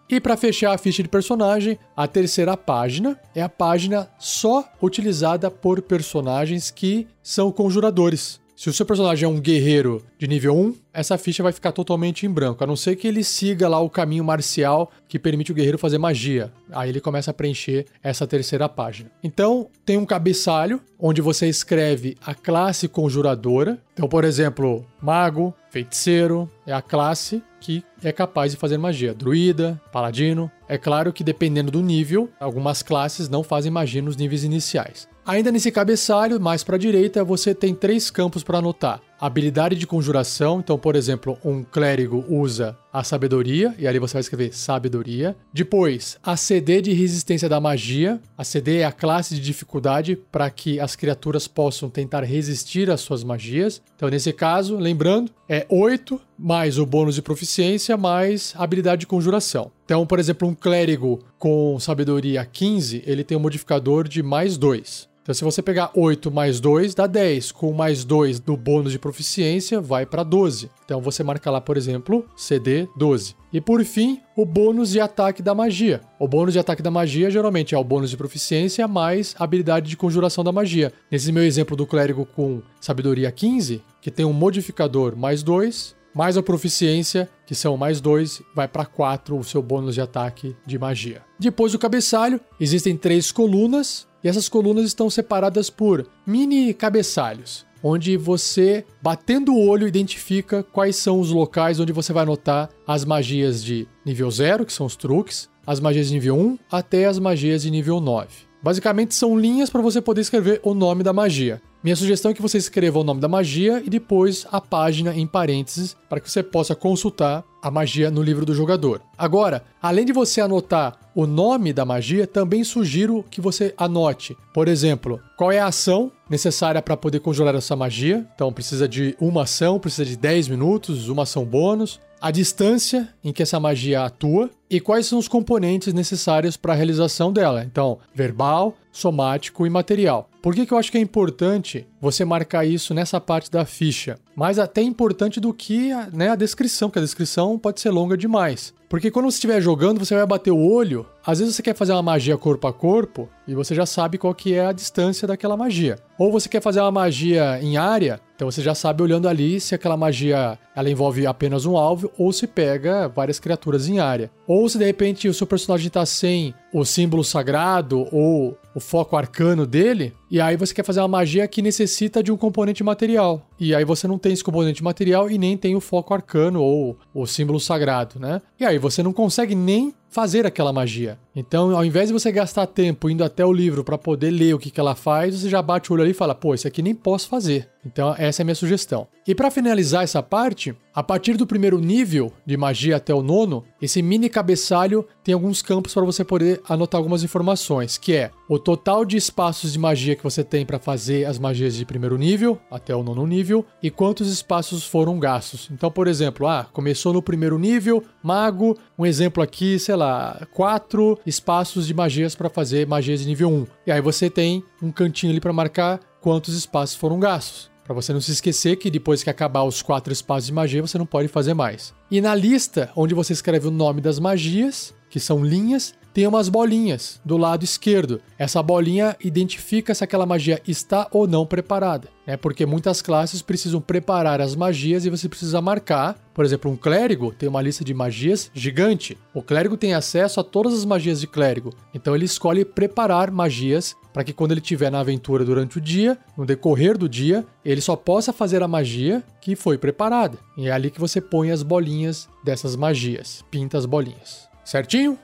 E 0.10 0.22
para 0.22 0.38
fechar 0.38 0.74
a 0.74 0.78
ficha 0.78 1.04
de 1.04 1.10
personagem, 1.10 1.78
a 1.96 2.08
terceira 2.08 2.56
página 2.56 3.20
é 3.36 3.42
a 3.42 3.50
página 3.50 4.10
só 4.18 4.64
utilizada 4.82 5.52
por 5.52 5.82
personagens 5.82 6.72
que 6.72 7.06
são 7.22 7.52
conjuradores. 7.52 8.40
Se 8.58 8.72
o 8.72 8.74
seu 8.74 8.88
personagem 8.88 9.24
é 9.24 9.30
um 9.30 9.40
guerreiro 9.40 10.04
de 10.18 10.28
nível 10.28 10.58
1, 10.58 10.74
essa 10.92 11.16
ficha 11.16 11.44
vai 11.44 11.52
ficar 11.52 11.72
totalmente 11.72 12.26
em 12.26 12.30
branco, 12.30 12.64
a 12.64 12.66
não 12.66 12.76
ser 12.76 12.96
que 12.96 13.08
ele 13.08 13.24
siga 13.24 13.70
lá 13.70 13.80
o 13.80 13.88
caminho 13.88 14.24
marcial 14.24 14.92
que 15.08 15.20
permite 15.20 15.52
o 15.52 15.54
guerreiro 15.54 15.78
fazer 15.78 16.00
magia. 16.00 16.52
Aí 16.72 16.90
ele 16.90 17.00
começa 17.00 17.30
a 17.30 17.34
preencher 17.36 17.86
essa 18.02 18.26
terceira 18.26 18.68
página. 18.68 19.12
Então, 19.24 19.70
tem 19.86 19.96
um 19.96 20.08
cabeçalho 20.08 20.82
onde 20.98 21.22
você 21.22 21.48
escreve 21.48 22.18
a 22.26 22.34
classe 22.34 22.88
conjuradora. 22.88 23.78
Então, 23.94 24.10
por 24.10 24.24
exemplo, 24.24 24.84
mago, 25.00 25.54
feiticeiro 25.70 26.50
é 26.66 26.74
a 26.74 26.82
classe 26.82 27.44
que 27.60 27.84
é 28.04 28.12
capaz 28.12 28.54
de 28.54 28.58
fazer 28.58 28.80
magia. 28.80 29.14
Druida, 29.14 29.80
paladino. 29.92 30.50
É 30.68 30.80
claro 30.80 31.14
que 31.14 31.24
dependendo 31.24 31.70
do 31.70 31.84
nível, 31.84 32.28
algumas 32.40 32.82
classes 32.82 33.30
não 33.30 33.44
fazem 33.44 33.72
magia 33.72 34.02
nos 34.02 34.18
níveis 34.18 34.44
iniciais. 34.44 35.08
Ainda 35.27 35.51
nesse 35.51 35.69
cabeçalho, 35.72 36.39
mais 36.39 36.63
para 36.63 36.77
a 36.77 36.79
direita, 36.79 37.22
você 37.22 37.53
tem 37.53 37.75
três 37.75 38.10
campos 38.10 38.43
para 38.43 38.60
anotar 38.60 39.01
habilidade 39.19 39.75
de 39.75 39.88
conjuração. 39.88 40.60
Então, 40.60 40.77
por 40.77 40.96
exemplo, 40.96 41.38
um 41.43 41.63
clérigo 41.63 42.24
usa 42.29 42.77
a 42.93 43.03
sabedoria, 43.03 43.75
e 43.77 43.88
ali 43.88 44.00
você 44.00 44.13
vai 44.13 44.22
escrever 44.22 44.53
sabedoria. 44.53 45.36
Depois, 45.53 46.17
a 46.24 46.36
CD 46.36 46.81
de 46.81 46.93
resistência 46.93 47.50
da 47.50 47.60
magia. 47.60 48.19
A 48.38 48.43
CD 48.43 48.77
é 48.79 48.86
a 48.86 48.91
classe 48.91 49.36
de 49.36 49.41
dificuldade 49.41 50.15
para 50.31 50.50
que 50.50 50.79
as 50.79 50.96
criaturas 50.96 51.48
possam 51.48 51.89
tentar 51.89 52.24
resistir 52.24 52.89
às 52.89 53.01
suas 53.01 53.24
magias. 53.24 53.81
Então, 53.96 54.10
nesse 54.10 54.31
caso, 54.34 54.77
lembrando, 54.77 55.31
é 55.48 55.65
8 55.69 56.19
mais 56.38 56.77
o 56.77 56.86
bônus 56.86 57.15
de 57.15 57.22
proficiência 57.22 57.98
mais 57.98 58.53
habilidade 58.57 59.01
de 59.01 59.07
conjuração. 59.07 59.72
Então, 59.86 60.05
por 60.05 60.19
exemplo, 60.19 60.48
um 60.48 60.55
clérigo 60.55 61.19
com 61.38 61.79
sabedoria 61.79 62.46
15, 62.46 63.03
ele 63.05 63.24
tem 63.24 63.38
um 63.38 63.41
modificador 63.41 64.07
de 64.07 64.22
mais 64.22 64.57
2. 64.57 65.07
Então, 65.27 65.36
se 65.36 65.43
você 65.43 65.62
pegar 65.62 65.91
8 65.93 66.31
mais 66.31 66.62
2, 66.62 66.96
dá 66.96 67.05
10. 67.05 67.51
Com 67.51 67.74
mais 67.74 68.05
2 68.05 68.39
do 68.39 68.55
bônus 68.55 68.93
de 68.93 68.98
proficiência, 68.98 69.81
vai 69.81 70.05
para 70.05 70.24
12. 70.24 70.72
Então, 70.86 71.01
você 71.01 71.22
marca 71.22 71.51
lá, 71.51 71.60
por 71.60 71.75
exemplo, 71.75 72.25
CD 72.34 72.88
12. 72.96 73.36
E 73.51 73.60
por 73.60 73.84
fim, 73.84 74.22
o 74.38 74.46
bônus 74.46 74.91
de 74.91 75.01
ataque 75.01 75.41
da 75.41 75.53
magia. 75.53 76.00
O 76.17 76.29
bônus 76.29 76.53
de 76.53 76.60
ataque 76.60 76.81
da 76.81 76.89
magia 76.89 77.29
geralmente 77.29 77.75
é 77.75 77.77
o 77.77 77.84
bônus 77.84 78.10
de 78.10 78.15
proficiência 78.15 78.88
mais 78.88 79.36
habilidade 79.38 79.89
de 79.89 79.98
conjuração 79.98 80.46
da 80.46 80.53
magia. 80.53 80.93
Nesse 81.12 81.29
meu 81.34 81.43
exemplo 81.43 81.75
do 81.75 81.86
clérigo 81.86 82.25
com 82.25 82.62
sabedoria 82.79 83.29
15, 83.29 83.84
que 84.01 84.10
tem 84.10 84.25
um 84.25 84.31
modificador 84.31 85.13
mais 85.17 85.43
2, 85.43 85.93
mais 86.15 86.38
a 86.38 86.41
proficiência, 86.41 87.29
que 87.46 87.53
são 87.53 87.75
mais 87.75 88.00
2, 88.00 88.41
vai 88.55 88.67
para 88.67 88.86
4 88.86 89.38
o 89.38 89.43
seu 89.43 89.62
bônus 89.62 89.96
de 89.96 90.01
ataque 90.01 90.55
de 90.65 90.79
magia. 90.79 91.22
Depois 91.38 91.74
do 91.74 91.79
cabeçalho, 91.79 92.39
existem 92.60 92.96
três 92.96 93.29
colunas 93.29 94.07
e 94.24 94.28
essas 94.28 94.50
colunas 94.50 94.86
estão 94.86 95.10
separadas 95.10 95.70
por 95.70 96.08
mini 96.26 96.74
cabeçalhos, 96.74 97.66
onde 97.84 98.18
você, 98.18 98.86
batendo 99.02 99.54
o 99.54 99.68
olho, 99.68 99.88
identifica 99.88 100.64
quais 100.64 100.96
são 100.96 101.20
os 101.20 101.32
locais 101.32 101.80
onde 101.80 101.94
você 101.94 102.12
vai 102.12 102.24
anotar 102.24 102.70
as 102.86 103.06
magias 103.06 103.64
de 103.64 103.88
nível 104.06 104.30
0, 104.30 104.66
que 104.66 104.74
são 104.74 104.86
os 104.86 104.96
truques, 104.96 105.50
as 105.66 105.80
magias 105.80 106.08
de 106.08 106.14
nível 106.14 106.38
1 106.38 106.60
até 106.72 107.06
as 107.06 107.20
magias 107.20 107.62
de 107.62 107.72
nível 107.72 108.00
9. 108.00 108.28
Basicamente 108.62 109.14
são 109.14 109.38
linhas 109.38 109.70
para 109.70 109.82
você 109.82 110.02
poder 110.02 110.22
escrever 110.22 110.60
o 110.64 110.74
nome 110.74 111.04
da 111.04 111.14
magia. 111.14 111.62
Minha 111.84 111.96
sugestão 111.96 112.31
é 112.31 112.34
que 112.34 112.41
você 112.41 112.57
escreva 112.57 113.00
o 113.00 113.03
nome 113.03 113.22
da 113.22 113.27
magia 113.27 113.81
e 113.86 113.89
depois 113.89 114.48
a 114.51 114.60
página 114.60 115.13
em 115.13 115.27
parênteses 115.27 115.96
para 116.10 116.19
que 116.19 116.29
você 116.29 116.41
possa 116.41 116.75
consultar 116.75 117.43
a 117.62 117.69
magia 117.69 118.10
no 118.10 118.24
livro 118.24 118.46
do 118.46 118.55
jogador. 118.55 119.01
Agora, 119.17 119.63
além 119.81 120.03
de 120.03 120.12
você 120.12 120.41
anotar 120.41 120.98
o 121.13 121.27
nome 121.27 121.72
da 121.72 121.86
magia, 121.86 122.25
também 122.25 122.63
sugiro 122.63 123.24
que 123.29 123.39
você 123.39 123.74
anote, 123.77 124.36
por 124.53 124.67
exemplo, 124.67 125.19
qual 125.38 125.51
é 125.51 125.60
a 125.60 125.67
ação 125.67 126.12
necessária 126.29 126.81
para 126.81 126.98
poder 126.98 127.19
conjurar 127.19 127.55
essa 127.55 127.75
magia. 127.75 128.27
Então, 128.34 128.51
precisa 128.51 128.88
de 128.88 129.15
uma 129.19 129.43
ação, 129.43 129.79
precisa 129.79 130.05
de 130.05 130.17
10 130.17 130.48
minutos, 130.48 131.09
uma 131.09 131.24
ação 131.24 131.46
bônus 131.46 132.00
a 132.20 132.32
distância 132.32 133.08
em 133.24 133.32
que 133.32 133.44
essa 133.44 133.60
magia 133.60 134.03
atua 134.03 134.50
e 134.70 134.80
quais 134.80 135.06
são 135.06 135.20
os 135.20 135.27
componentes 135.27 135.94
necessários 135.94 136.58
para 136.58 136.74
a 136.74 136.75
realização 136.75 137.32
dela. 137.32 137.64
Então, 137.64 138.00
verbal, 138.14 138.75
somático 138.92 139.66
e 139.66 139.70
material. 139.70 140.30
Por 140.42 140.56
que, 140.56 140.66
que 140.66 140.74
eu 140.74 140.77
acho 140.77 140.92
que 140.92 140.98
é 140.98 141.01
importante 141.01 141.86
você 142.01 142.25
marcar 142.25 142.66
isso 142.66 142.94
nessa 142.94 143.20
parte 143.20 143.51
da 143.51 143.66
ficha? 143.66 144.20
Mais 144.36 144.58
até 144.60 144.82
importante 144.82 145.40
do 145.40 145.53
que 145.53 145.92
né, 146.12 146.30
a 146.30 146.36
descrição, 146.36 146.90
porque 146.90 147.00
a 147.00 147.03
descrição 147.03 147.58
pode 147.60 147.80
ser 147.80 147.90
longa 147.90 148.18
demais. 148.18 148.74
Porque 148.90 149.12
quando 149.12 149.30
você 149.30 149.36
estiver 149.36 149.62
jogando, 149.62 150.00
você 150.00 150.16
vai 150.16 150.26
bater 150.26 150.52
o 150.52 150.72
olho. 150.72 151.06
Às 151.26 151.40
vezes 151.40 151.56
você 151.56 151.62
quer 151.62 151.76
fazer 151.76 151.92
uma 151.92 152.02
magia 152.02 152.38
corpo 152.38 152.68
a 152.68 152.74
corpo 152.74 153.28
e 153.46 153.54
você 153.54 153.76
já 153.76 153.86
sabe 153.86 154.18
qual 154.18 154.34
que 154.34 154.54
é 154.54 154.66
a 154.66 154.72
distância 154.72 155.28
daquela 155.28 155.58
magia. 155.58 156.00
Ou 156.18 156.32
você 156.32 156.48
quer 156.48 156.62
fazer 156.62 156.80
uma 156.80 156.92
magia 156.92 157.60
em 157.62 157.76
área, 157.76 158.22
então 158.36 158.50
você 158.50 158.62
já 158.62 158.74
sabe 158.74 159.04
olhando 159.04 159.28
ali 159.28 159.60
se 159.60 159.76
aquela 159.76 159.98
magia 159.98 160.58
ela 160.76 160.90
envolve 160.90 161.28
apenas 161.28 161.66
um 161.66 161.76
alvo 161.76 162.12
ou 162.18 162.32
se 162.32 162.48
pega 162.48 163.10
várias 163.10 163.40
criaturas 163.40 163.90
em 163.90 164.00
área. 164.00 164.32
Ou 164.48 164.70
se 164.70 164.78
de 164.78 164.86
repente 164.86 165.28
o 165.28 165.34
seu 165.34 165.46
personagem 165.46 165.88
está 165.88 166.06
sem 166.06 166.54
o 166.74 166.86
símbolo 166.86 167.24
sagrado 167.24 168.08
ou 168.12 168.58
o 168.77 168.79
foco 168.79 169.18
arcano 169.18 169.66
dele, 169.66 170.13
e 170.29 170.40
aí 170.40 170.55
você 170.55 170.72
quer 170.72 170.85
fazer 170.85 171.00
uma 171.01 171.07
magia 171.07 171.48
que 171.48 171.63
necessita 171.63 172.22
de 172.22 172.31
um 172.31 172.37
componente 172.37 172.83
material. 172.83 173.42
E 173.59 173.74
aí 173.74 173.83
você 173.83 174.07
não 174.07 174.20
tem 174.20 174.33
esse 174.33 174.44
componente 174.44 174.83
material 174.83 175.31
e 175.31 175.37
nem 175.40 175.57
tem 175.57 175.75
o 175.75 175.81
foco 175.81 176.13
arcano 176.13 176.61
ou 176.61 176.96
o 177.11 177.25
símbolo 177.25 177.59
sagrado, 177.59 178.20
né? 178.20 178.40
E 178.59 178.63
aí 178.63 178.77
você 178.77 179.01
não 179.01 179.11
consegue 179.11 179.55
nem 179.55 179.96
fazer 180.09 180.46
aquela 180.46 180.74
magia. 180.74 181.17
Então, 181.35 181.75
ao 181.75 181.85
invés 181.85 182.07
de 182.07 182.13
você 182.13 182.31
gastar 182.31 182.65
tempo 182.65 183.09
indo 183.09 183.24
até 183.24 183.46
o 183.46 183.53
livro 183.53 183.83
para 183.83 183.98
poder 183.98 184.31
ler 184.31 184.55
o 184.55 184.59
que, 184.59 184.72
que 184.72 184.79
ela 184.79 184.96
faz, 184.96 185.39
você 185.39 185.50
já 185.50 185.61
bate 185.61 185.91
o 185.91 185.93
olho 185.93 186.03
ali 186.03 186.11
e 186.11 186.15
fala: 186.15 186.33
pô, 186.33 186.53
isso 186.55 186.67
aqui 186.67 186.81
nem 186.81 186.96
posso 186.96 187.29
fazer. 187.29 187.70
Então, 187.85 188.13
essa 188.17 188.41
é 188.41 188.43
a 188.43 188.46
minha 188.46 188.55
sugestão. 188.55 189.07
E 189.25 189.33
para 189.33 189.51
finalizar 189.51 190.03
essa 190.03 190.22
parte, 190.22 190.75
a 190.93 191.03
partir 191.03 191.37
do 191.37 191.48
primeiro 191.48 191.79
nível 191.79 192.33
de 192.46 192.57
magia 192.57 192.98
até 192.98 193.13
o 193.13 193.22
nono, 193.22 193.63
esse 193.81 194.01
mini 194.01 194.29
cabeçalho 194.29 195.05
tem 195.24 195.33
alguns 195.33 195.61
campos 195.61 195.93
para 195.93 196.03
você 196.03 196.24
poder 196.24 196.61
anotar 196.67 196.98
algumas 196.98 197.24
informações, 197.24 197.98
que 197.98 198.13
é 198.13 198.31
o 198.50 198.57
total 198.57 199.05
de 199.05 199.15
espaços 199.15 199.74
de 199.74 199.79
magia 199.79 200.15
que 200.15 200.24
você 200.24 200.43
tem 200.43 200.65
para 200.65 200.79
fazer 200.79 201.25
as 201.25 201.37
magias 201.37 201.75
de 201.75 201.85
primeiro 201.85 202.17
nível 202.17 202.59
até 202.72 202.96
o 202.96 203.03
nono 203.03 203.27
nível 203.27 203.65
e 203.83 203.89
quantos 203.91 204.27
espaços 204.29 204.85
foram 204.85 205.20
gastos. 205.20 205.70
Então, 205.72 205.91
por 205.91 206.07
exemplo, 206.07 206.48
ah, 206.48 206.65
começou 206.74 207.13
no 207.13 207.22
primeiro 207.22 207.59
nível, 207.59 208.03
mago, 208.24 208.77
um 208.98 209.05
exemplo 209.05 209.43
aqui, 209.43 209.77
sei 209.77 209.96
lá, 209.98 210.48
quatro 210.53 211.20
espaços 211.25 211.88
de 211.88 211.94
magias 211.94 212.36
para 212.36 212.50
fazer 212.50 212.88
magias 212.88 213.22
de 213.22 213.27
nível 213.27 213.50
1. 213.50 213.68
E 213.88 213.92
aí 213.92 214.01
você 214.01 214.29
tem 214.29 214.64
um 214.81 214.92
cantinho 214.92 215.31
ali 215.31 215.42
para 215.42 215.51
marcar 215.51 216.00
quantos 216.22 216.55
espaços 216.55 216.96
foram 216.96 217.20
gastos. 217.20 217.70
Para 217.83 217.96
você 217.96 218.12
não 218.12 218.20
se 218.20 218.31
esquecer 218.31 218.75
que 218.75 218.92
depois 218.92 219.24
que 219.24 219.29
acabar 219.29 219.64
os 219.64 219.81
quatro 219.81 220.12
espaços 220.12 220.48
de 220.48 220.53
magia, 220.53 220.81
você 220.81 220.98
não 220.98 221.05
pode 221.05 221.29
fazer 221.29 221.53
mais. 221.53 221.94
E 222.12 222.20
na 222.20 222.36
lista, 222.36 222.92
onde 222.96 223.14
você 223.14 223.31
escreve 223.31 223.68
o 223.68 223.72
nome 223.72 224.01
das 224.01 224.20
magias, 224.20 224.94
que 225.10 225.22
são 225.22 225.44
linhas, 225.44 225.94
tem 226.18 226.25
umas 226.25 226.50
bolinhas 226.50 227.22
do 227.24 227.38
lado 227.38 227.64
esquerdo. 227.64 228.20
Essa 228.40 228.64
bolinha 228.64 229.16
identifica 229.24 229.94
se 229.94 230.03
aquela 230.03 230.25
magia 230.25 230.60
está 230.68 231.08
ou 231.12 231.27
não 231.27 231.46
preparada, 231.46 232.10
né? 232.25 232.36
Porque 232.36 232.66
muitas 232.66 233.03
classes 233.03 233.44
precisam 233.44 233.80
preparar 233.80 234.42
as 234.42 234.56
magias 234.56 235.06
e 235.06 235.12
você 235.12 235.30
precisa 235.30 235.62
marcar. 235.62 236.16
Por 236.34 236.44
exemplo, 236.44 236.72
um 236.72 236.75
clérigo 236.75 237.32
tem 237.32 237.48
uma 237.48 237.62
lista 237.62 237.86
de 237.86 237.94
magias 237.94 238.50
gigante. 238.51 239.16
O 239.32 239.44
clérigo 239.44 239.77
tem 239.77 239.94
acesso 239.94 240.40
a 240.40 240.44
todas 240.44 240.74
as 240.74 240.86
magias 240.86 241.22
de 241.22 241.27
clérigo, 241.27 241.72
então 241.94 242.16
ele 242.16 242.25
escolhe 242.25 242.66
preparar 242.66 243.30
magias 243.30 243.96
para 244.12 244.24
que 244.24 244.34
quando 244.34 244.53
ele 244.53 244.62
estiver 244.62 244.90
na 244.90 245.01
aventura 245.01 245.46
durante 245.46 245.77
o 245.77 245.82
dia, 245.82 246.18
no 246.36 246.48
decorrer 246.48 246.98
do 246.98 247.08
dia, 247.08 247.46
ele 247.64 247.80
só 247.80 247.96
possa 247.96 248.34
fazer 248.34 248.64
a 248.64 248.68
magia 248.68 249.24
que 249.40 249.56
foi 249.56 249.77
preparada. 249.77 250.40
E 250.58 250.68
é 250.68 250.72
ali 250.72 250.90
que 250.90 251.00
você 251.00 251.22
põe 251.22 251.51
as 251.51 251.62
bolinhas 251.62 252.27
dessas 252.44 252.75
magias, 252.75 253.46
pinta 253.51 253.77
as 253.77 253.86
bolinhas. 253.86 254.50
Certinho? 254.66 255.20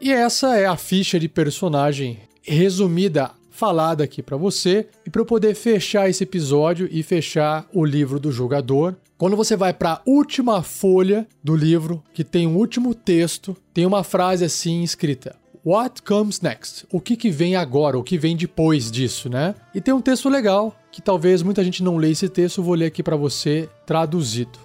E 0.00 0.12
essa 0.12 0.56
é 0.56 0.66
a 0.66 0.76
ficha 0.76 1.18
de 1.18 1.28
personagem 1.28 2.20
resumida 2.42 3.30
falada 3.50 4.04
aqui 4.04 4.22
para 4.22 4.36
você 4.36 4.88
e 5.06 5.10
para 5.10 5.22
eu 5.22 5.26
poder 5.26 5.54
fechar 5.54 6.10
esse 6.10 6.24
episódio 6.24 6.88
e 6.90 7.02
fechar 7.02 7.66
o 7.72 7.84
livro 7.84 8.18
do 8.18 8.32
jogador. 8.32 8.96
Quando 9.16 9.36
você 9.36 9.56
vai 9.56 9.72
para 9.72 9.92
a 9.92 10.02
última 10.04 10.62
folha 10.62 11.26
do 11.42 11.54
livro, 11.54 12.02
que 12.12 12.24
tem 12.24 12.46
um 12.46 12.56
último 12.56 12.94
texto, 12.94 13.56
tem 13.72 13.86
uma 13.86 14.02
frase 14.02 14.44
assim 14.44 14.82
escrita: 14.82 15.36
What 15.64 16.02
comes 16.02 16.40
next? 16.40 16.84
O 16.92 17.00
que, 17.00 17.16
que 17.16 17.30
vem 17.30 17.56
agora? 17.56 17.96
O 17.96 18.02
que 18.02 18.18
vem 18.18 18.36
depois 18.36 18.90
disso, 18.90 19.30
né? 19.30 19.54
E 19.74 19.80
tem 19.80 19.94
um 19.94 20.02
texto 20.02 20.28
legal 20.28 20.76
que 20.92 21.00
talvez 21.00 21.42
muita 21.42 21.64
gente 21.64 21.82
não 21.82 21.96
leia 21.96 22.12
esse 22.12 22.28
texto, 22.28 22.58
eu 22.58 22.64
vou 22.64 22.74
ler 22.74 22.86
aqui 22.86 23.02
para 23.02 23.16
você 23.16 23.68
traduzido. 23.86 24.63